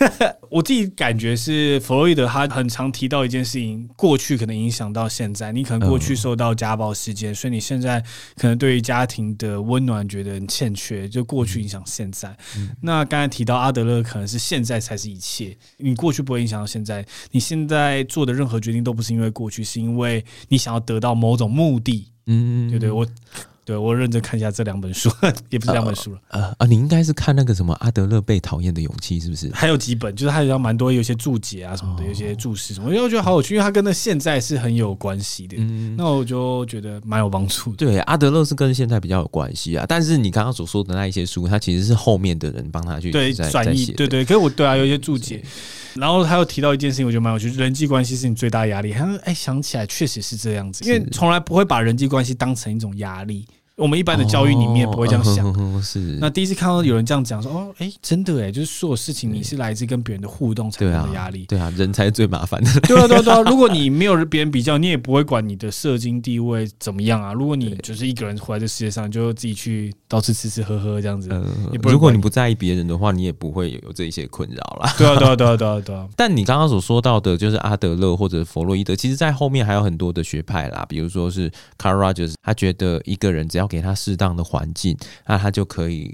[0.50, 8.02] 我自己感觉是弗洛伊德，他很常提到一件事情，过去可能影响到现在，你可能过去受到家暴事件，所以你现在。
[8.36, 12.36] 可能对于家庭的温暖觉得很欠缺，就过去影响现在。
[12.58, 15.58] 嗯、那刚才提到阿德勒，可能是现在才是一切。
[15.78, 22.08] 你过去不会影响到现在，你现在做的任何决定都不是因为过去，是因为你想要得到某种目的。
[22.26, 23.08] 嗯，对对，我。
[23.64, 25.10] 对，我认真看一下这两本书，
[25.50, 26.20] 也不是两本书了。
[26.30, 29.52] 呃啊、呃，你应该是看那个什么阿德勒被讨厌的勇气，是不是？
[29.54, 35.58] 还有几本，就是还有蛮多，有些注解啊什么的，有些注释什么，因为我觉得好有趣，因为它跟那现在是很有关系的。
[35.60, 37.78] 嗯，那我就觉得蛮有帮助的。
[37.78, 39.86] 对，阿德勒是跟现在比较有关系啊。
[39.88, 44.26] 但是你刚刚所说的那一些书，它其实是后面的人帮他去对转译，对对。
[44.26, 45.44] 可是我对啊，有一些注解。
[45.96, 48.92] 然后他又提到一件事情，我觉得蛮有趣，人际关系是你最大压力。
[48.92, 53.46] 他说：“哎，想起来确实是这样子，因为从来不会把人际关系当成一种压力。”
[53.78, 56.00] 我们一般的教育里面不会这样想，哦嗯、是。
[56.20, 62.70] 那第一次看到有人这样讲说，哦，哎、欸，真的哎，就是所有事情你是来自跟别人的互动产生的压力，对啊，对啊，人才是最麻烦的。
[62.82, 63.42] 对啊，对啊，对啊。
[63.50, 67.34] 如果你没有别人比较，你也不会管你的社经地位怎么样啊。
[67.34, 71.30] 如果你就是一个人活在这世界上，就自己去到处吃吃喝喝这样子。
[71.32, 71.46] 嗯、
[71.84, 74.94] 如果你不在意别人的话，你也不会有这一些困扰啦。
[74.98, 76.08] 对啊，对啊，对啊，对啊，对啊。
[76.16, 81.50] 但你刚刚所说到的，就是阿德勒或者弗洛伊德，其实在后面还有很多的学派啦，比如说是
[81.80, 86.14] Carl Rogers，他觉得一个人只要给他适当的环境，那他就可以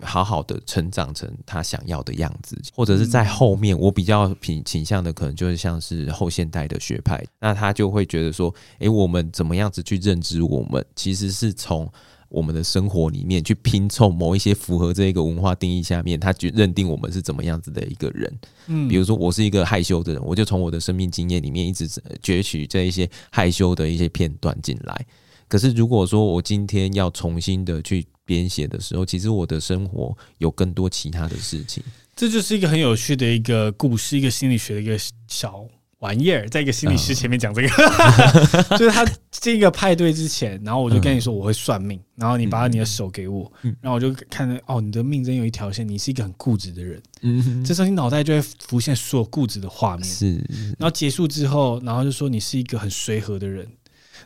[0.00, 11.86] 好好的成长成他想要的样子，或者是在后面，我比较倾倾向的可能就是像是后现代的学派，那他就会觉得说，诶，我们怎么样子去认知我们，其实是从
[12.28, 18.38] 我们的生活里面去拼凑某一些符合这个文化定义下面，他就认定我们是怎么样子的一个人。
[18.66, 21.88] 嗯，比如说我是一个害羞的人，我就从我的生命经验里面一直
[22.20, 25.06] 攫取这一些害羞的一些片段进来。
[25.48, 31.82] 可是，如果说我今天要重新的去编写的时候，其实我的生活有更多其他的事情。
[32.14, 34.98] 这就是一个很有趣的一个故事，一个心理学的一个
[35.28, 35.64] 小
[36.00, 43.50] 玩意儿，在一个心理师前面讲这个，嗯、 就是他这个派对之前，然后我就跟你说我会算命，然后你把你的手给我，
[43.80, 47.02] 然后我就看着哦，你的命真有一条线，你是一个很固执的人。
[47.22, 50.04] 嗯，这时候你脑袋就会浮现所有固执的画面。
[50.04, 50.34] 是，
[50.78, 53.66] 然后结束之后，然后就说你是一个很随和的人。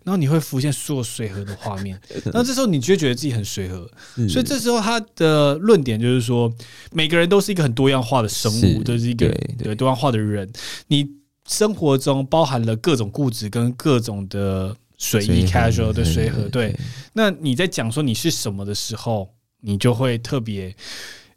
[0.05, 3.89] 然后你会浮现所有随和的画面， 然后这时候你就会觉得自己很随和，
[4.29, 6.53] 所以这时候他的论点就是说，
[6.93, 9.29] 每个人都是一个很多样化的生物，都是一个
[9.59, 10.51] 对多样化的人。
[10.89, 11.07] 你
[11.49, 16.75] 生活中包含了各种固执跟各种的随意 casual 的随和，对。
[17.13, 20.75] 那你在讲说你是什么的时候，你就会特别。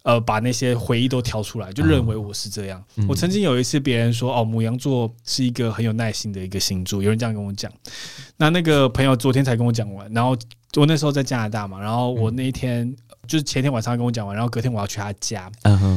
[0.04, 2.84] 呃，把那些回忆都挑出来，就认为我是这样。
[2.98, 7.72] 嗯、我曾经有一次，别人说哦，母羊座是一个很有耐心的一个星座，有人这样跟我讲。
[8.38, 10.38] 那那个朋友昨天才跟我讲完，然后
[10.76, 12.96] 我那时候在加拿大嘛，然后我那一天。
[13.24, 15.50] 嗯就是前天晚上跟我讲完，然后隔天我要去他家，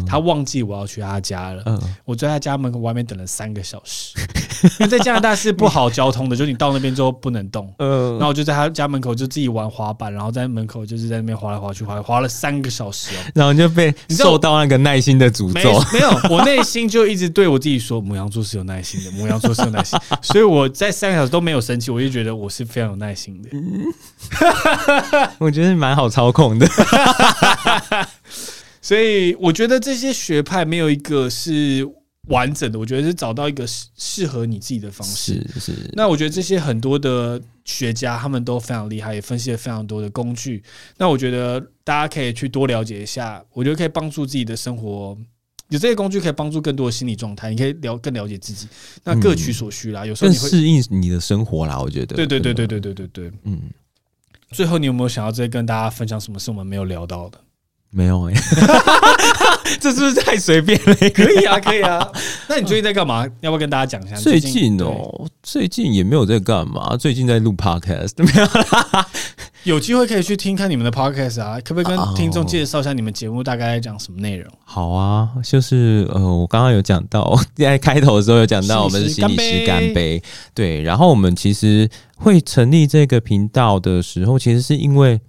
[0.07, 1.63] 他忘记我要去他家了。
[2.05, 4.15] 我在他家门口外面等了三个小时，
[4.79, 7.67] 因为在加拿大是不好交通的，就你到那边之后不能动。
[7.79, 13.19] 然后我就在他家门口就自己玩滑板，然后在门口就是在那边滑来滑去，滑滑了三个小时哦。
[13.35, 15.85] 然后就被受到那个耐心的诅咒。
[15.93, 23.51] 没有，我内心就一直对我自己说，母羊座是有耐心的，母羊座是有耐心， 所以我在三个小时都没有生气，我就觉得我是非常有耐心的。
[25.39, 26.67] 我觉得蛮好操控的。
[28.81, 31.87] 所以我觉得这些学派没有一个是
[32.29, 35.45] 完整的，我觉得是找到一个适适合你自己的方式。
[35.55, 35.73] 是是。
[35.95, 40.63] 那我觉得这些很多的学家他们都非常厉害，也分析了非常多的工具。
[40.99, 45.17] 那我觉得大家可以去多了解一下，我觉得可以帮助自己的生活。
[45.69, 48.69] 有这些工具可以帮助更多的心理状态，你可以了更了解自己。
[49.03, 51.77] 那各取所需啦，有时候你会适应你的生活啦。
[51.81, 53.63] 我觉得，对对对对对对对对，嗯。
[54.57, 57.39] 最后，你有没有想要再跟大家分享什么是我们没有聊到的？
[57.91, 58.41] 没有哎、欸，
[59.79, 60.95] 这是不是太随便了？
[61.15, 62.11] 可以啊， 可以啊。
[62.49, 63.27] 那你最近在干嘛？
[63.41, 64.17] 要不要跟大家讲一下？
[64.17, 69.07] 最近哦，最近也没有在干嘛，最近在录 podcast，没有啦。
[69.65, 74.49] 有机会可以去听看你们的 podcast 啊，可不可以跟听众介绍一下你们节目大概在讲什么内容？
[74.65, 80.23] 好啊，就是呃，我刚刚有讲到，在开头的时候有讲到，我们是心理师干杯，
[80.55, 80.83] 对。
[80.83, 85.21] 然后我们其实会成立这个频道的时候，其实是因为。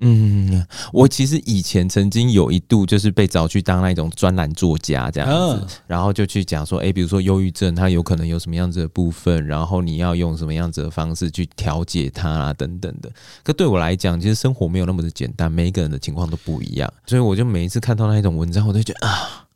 [0.00, 13.08] 嗯，我其实以前曾经有一度就是被找去当那种专栏作家这样子，哦、然后就去讲说，哎，比如说忧郁症，它有可能有什么样子的部分，然后你要用什么样子的方式去调节它啊，等等的。
[13.44, 19.46] 可对我来讲，其实生活没有那么的简单，每一个人的情况都不一样，所以我就每一次看到那一种文章，我都觉得啊，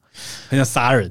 [0.49, 1.11] 很想杀人，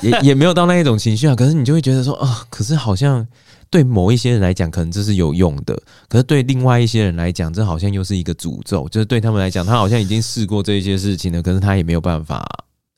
[0.00, 1.36] 也也没有到那一种情绪啊。
[1.36, 3.28] 可是你就会觉得说，啊，可是好像。
[3.70, 5.74] 对某一些人来讲，可能这是有用的；
[6.08, 8.88] 可是对另外一些人来讲，这好像又是一个诅咒。
[8.88, 12.44] 就是对他们来讲，他好像已经试过这些事情了，可是他也没有办法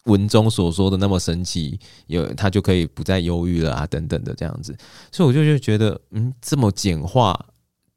[0.04, 4.74] 文中所说的那么神奇，有他就可以不再忧郁了啊，等等的这样子。
[5.12, 7.38] 所以我就就觉得，嗯，这么简化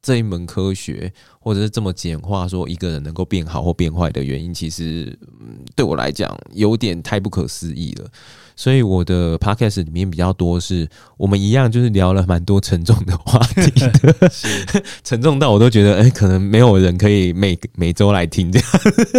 [0.01, 8.07] 这一门科学，或者是这么简化说一个人能够变好或变坏的原因，其实，嗯，对我来讲有点太不可思议了。
[8.55, 10.87] 所以我的 podcast 里面比较多是
[11.17, 13.69] 我们一样，就是聊了蛮多沉重的话题
[14.01, 14.31] 的，
[15.03, 18.69] 沉重到我都觉得，哎、欸，可能没有人可以每每周来听这样。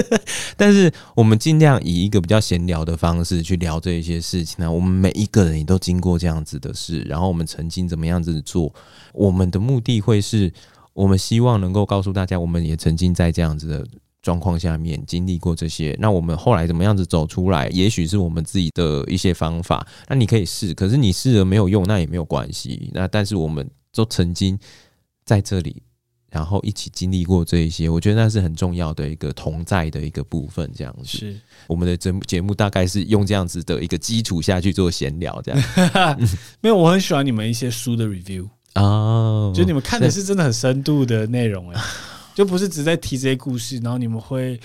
[0.56, 4.70] 但是我们尽量以一个比较闲聊的方式去聊这一些事情呢。
[4.72, 8.72] 我们每一个人也都经过这样子的事，然后我们曾经怎么样子做，
[9.12, 10.52] 我们的目的会是
[10.94, 13.86] 我们希望能够告诉大家，我们也曾经在这样子的。
[14.27, 17.69] 状况下面经历过这些，那我们后来怎么样子走出来？
[17.69, 19.86] 也许是我们自己的一些方法。
[20.09, 22.90] 那你可以试，可是你试了没有用，那也没有关系。
[22.93, 24.59] 那但是我们都曾经
[25.24, 25.81] 在这里，
[26.28, 30.69] 然后一起经历过这一些，我觉得那是很重要的一个同在的一个部分。
[30.74, 35.62] 这样子，是我们的节目节目大概是用这样子的一个基础下去做闲聊，这样。
[36.61, 41.81] 没有，我很喜欢你们一些书的 review 啊，就你们看的是真的很深度的内容哎。
[42.36, 44.60] 就不是只在提这些故事，然后你们会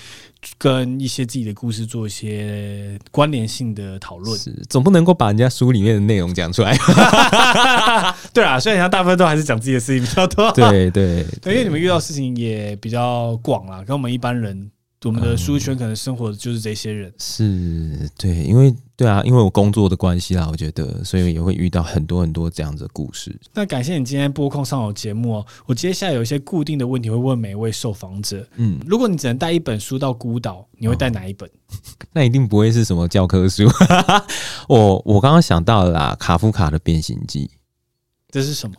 [0.58, 4.38] 跟一些自己的故事做一些关联性的讨论。
[4.38, 6.78] 是，总不能够把人家书里面的内容讲出来。
[8.34, 10.52] 对啊，虽然他大部分都还是讲自己的事情比较多。
[10.52, 14.70] 对对 对，因为你们遇到事情也比较广啦，跟我们一般人。
[15.04, 23.36] 我们的书圈可能生活的就是这些人，嗯、是对，因为对啊，因为我工作的关系啦，我觉得，所以也会遇到很多很多这样子的故事。
[23.54, 25.46] 那感谢你今天播控上我节目哦。
[25.66, 28.48] 我接下来有一些固定的问题会问每一位受访者。
[28.58, 31.50] 嗯，如果你只能带一本书到孤岛，你会带哪一本？
[31.50, 31.74] 哦、
[32.14, 33.64] 那一定不会是什么教科书。
[34.70, 37.48] 我我刚刚想到了啦，卡夫卡的《变形记》，
[38.30, 38.76] 这是什么？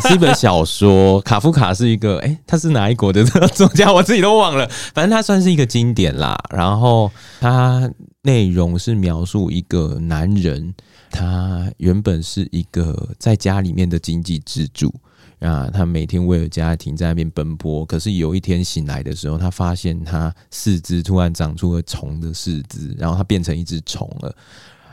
[0.00, 3.92] 是一本小说，卡夫卡是一个，哎、他是哪一国的作家？
[3.92, 4.66] 我自己都忘了。
[4.94, 6.36] 反正他算是一个经典啦。
[6.50, 7.88] 然后他
[8.22, 10.74] 内容是描述一个男人，
[11.10, 14.92] 他原本是一个在家里面的经济支柱
[15.38, 17.86] 啊，他每天为了家庭在那边奔波。
[17.86, 24.34] 可是有一天醒来的时候，他发现他四肢突然长出了虫的四肢，然后他变成一只虫了。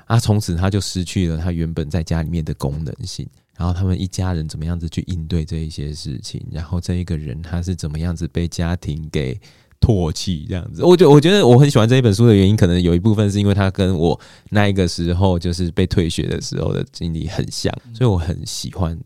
[0.06, 3.28] 啊，从此他就失去了他原本在家里面的功能性。
[3.56, 6.44] 然后他们一家人怎么样子去应对这一些事情？
[6.52, 9.40] 然后这一个人他是怎么样子被家庭给
[9.80, 10.46] 唾弃？
[10.50, 14.20] 这样子，我觉我觉得我很喜欢这一本书的原因，可能有一部分是因为他跟我
[14.50, 19.00] 那一个时候就是被退学的时候的经历很像，所以我很喜欢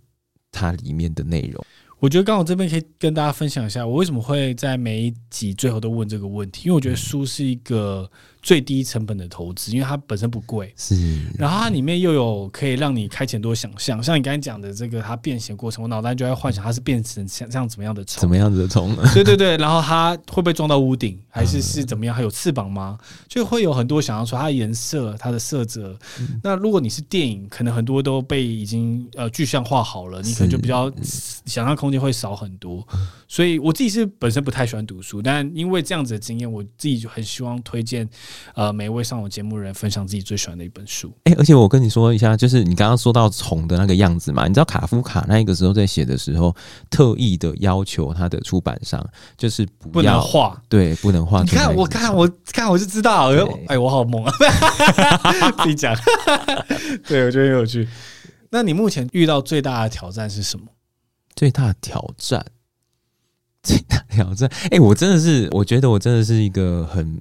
[0.52, 1.64] 它里面的内容。
[2.00, 8.10] 我觉得刚好这边可以跟大家分享一下，我为什么会在每一集最后都问这个问题，因为我觉得书是一个。
[8.48, 10.96] 最低成本的投资，因为它本身不贵，是。
[11.38, 18.96] 然后它里面又有可以让你开启很多想象，像你刚才讲的这个它变形过程，我脑袋就在幻想它是变成像这样怎么样的虫，怎么样子的虫？
[19.14, 19.58] 对对对。
[19.58, 22.16] 然后它会不会撞到屋顶，还是是怎么样？
[22.16, 22.98] 还有翅膀吗？
[23.28, 26.00] 就会有很多想象出它的颜色、它的色泽。
[26.22, 30.90] 嗯、那如果你是电影，可能很多都被已经呃具象化好了，你可能就比较
[31.46, 32.88] 想象空间会少很多。
[33.28, 38.10] 所以我自己是本身不太喜欢读书，但因为这样子的经验，我自己就很希望推荐。
[38.56, 41.12] 呃，每一位上我节目的人分享自己最喜欢的一本书。
[41.24, 46.56] 哎、欸，而且我跟你说一下，就是你刚刚说到虫的那个样子嘛，你知道卡夫卡那个时候在写的时候，
[46.90, 49.04] 特意的要求他的出版商
[49.38, 51.42] 就是不要画，对，不能画。
[51.42, 53.32] 你看，我看，我看，我就知道。
[53.68, 54.32] 哎我好懵啊！
[55.64, 56.04] 自己讲讲，
[57.08, 57.88] 对我觉得很有趣。
[58.50, 60.66] 那你目前遇到最大的挑战是什么？
[61.36, 62.46] 最大的挑战。
[63.68, 67.20] 最大挑战，哎、欸，我真的是，我觉得我真的是一个很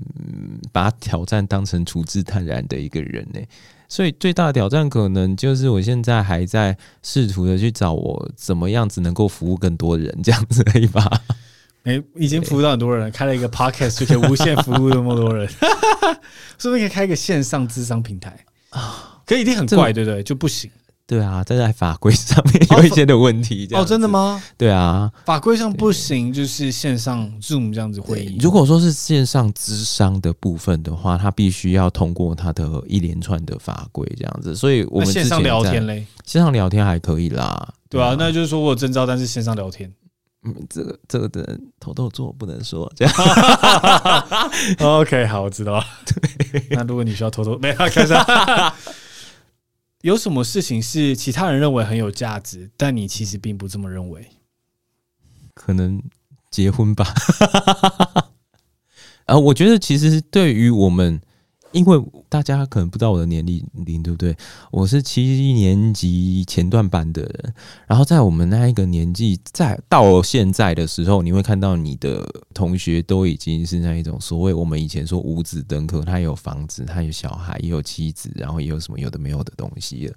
[0.71, 3.41] 把挑战当成处之泰然的一个人呢。
[3.89, 11.05] 所以最大的挑战可能就是我现在还在试图的去找我怎么样子能够服务更多人这样子而已吧。
[11.83, 15.49] 哎、欸，已经服务到很多人，了开了一个 podcast 就可以无限服务那么多人，
[16.59, 19.21] 是不是可以开一个线上智商平台啊？
[19.27, 20.23] 可以一定很怪，对不对？
[20.23, 20.71] 就不行。
[21.07, 23.69] 对啊，在在法规上面有一些的问题。
[23.71, 24.43] 哦，真的吗？
[24.59, 28.37] 对啊，法规上不行，就是线上 Zoom 这样子会议。
[28.41, 34.57] 如果说是线上咨商的部分的话，它必须要通过它的一连串的法规这样子。
[34.57, 37.73] 所以我们线上聊天嘞，线上聊天还可以啦。
[37.89, 39.89] 对啊，那就是说我有证照，但是线上聊天
[40.43, 43.15] 嗯，这个这个的偷偷做不能说这样。
[44.83, 45.81] OK，好，我知道。
[46.05, 48.13] 对，那如果你需要偷偷，没有开始。
[50.03, 54.29] 有什么事情是其他人认为很有价值，但你其实并不这么认为？
[55.55, 56.03] 可能
[56.51, 57.13] 结婚吧。
[59.27, 61.21] 啊，我觉得其实对于我们。
[61.77, 63.63] 因为大家可能不知道我的年龄，
[64.03, 64.35] 对不对？
[64.71, 67.55] 我是七一年级前段班的人，
[67.87, 80.15] 然后在我们那一个年纪，在到现在的时候，你会看到你的同学都已经是那一种所谓我们以前说五子登科，他有房子，他有小孩，也有妻子，然后也有什么有的没有的东西了。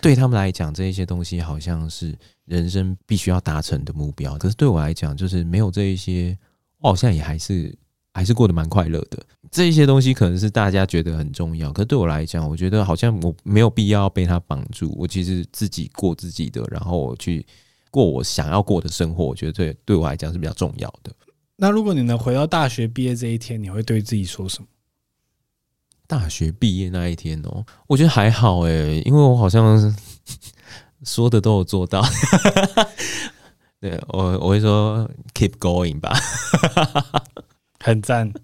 [0.00, 4.36] 对他们来讲，这一些东西好像是人生必须要达成的目标。
[4.38, 6.36] 可是对我来讲，就是没有这一些，
[6.80, 7.72] 我好像也还是。
[8.16, 14.90] 还是过得蛮快乐的，这一些东西可能是大家觉得很重要，可是对我来讲，我觉得好像我没有必要被他绑住。
[14.96, 17.44] 我其实自己过自己的，然后我去
[17.90, 21.12] 过我想要过的生活，我觉得对对我来讲是比较重要的。
[21.56, 24.66] 那如果你能回到大学毕业这一天，你会对自己说什么？
[26.06, 29.94] 大学毕业那一天哦，我觉得还好诶，因为我好像
[31.04, 32.02] 说的都有做到。
[33.78, 36.18] 对我我会说 keep going 吧。
[37.86, 38.32] 很赞。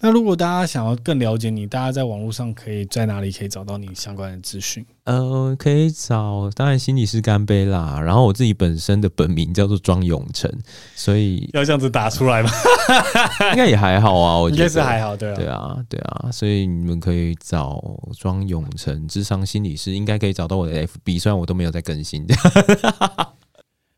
[0.00, 4.84] 那如果大家想要更了解你，大家在网络上可以在哪里可以找到你相关的资讯？
[5.04, 7.98] 呃，可以找，当然心理师干杯啦。
[8.04, 10.52] 然后我自己本身的本名叫做庄永成，
[10.94, 12.50] 所以要这样子打出来吗？
[13.52, 16.28] 应该也还好啊， 我觉得应该是还好，对啊，对啊，对啊。
[16.30, 17.82] 所以你们可以找
[18.18, 22.34] 庄永成智商心理师，应该可以找到我的 FB，虽然我都没有在更新的。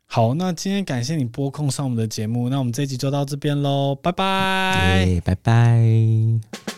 [0.09, 6.76] 好，那今天感谢你播控上我们的节目，那我们这一集就到这边喽，拜拜，拜拜。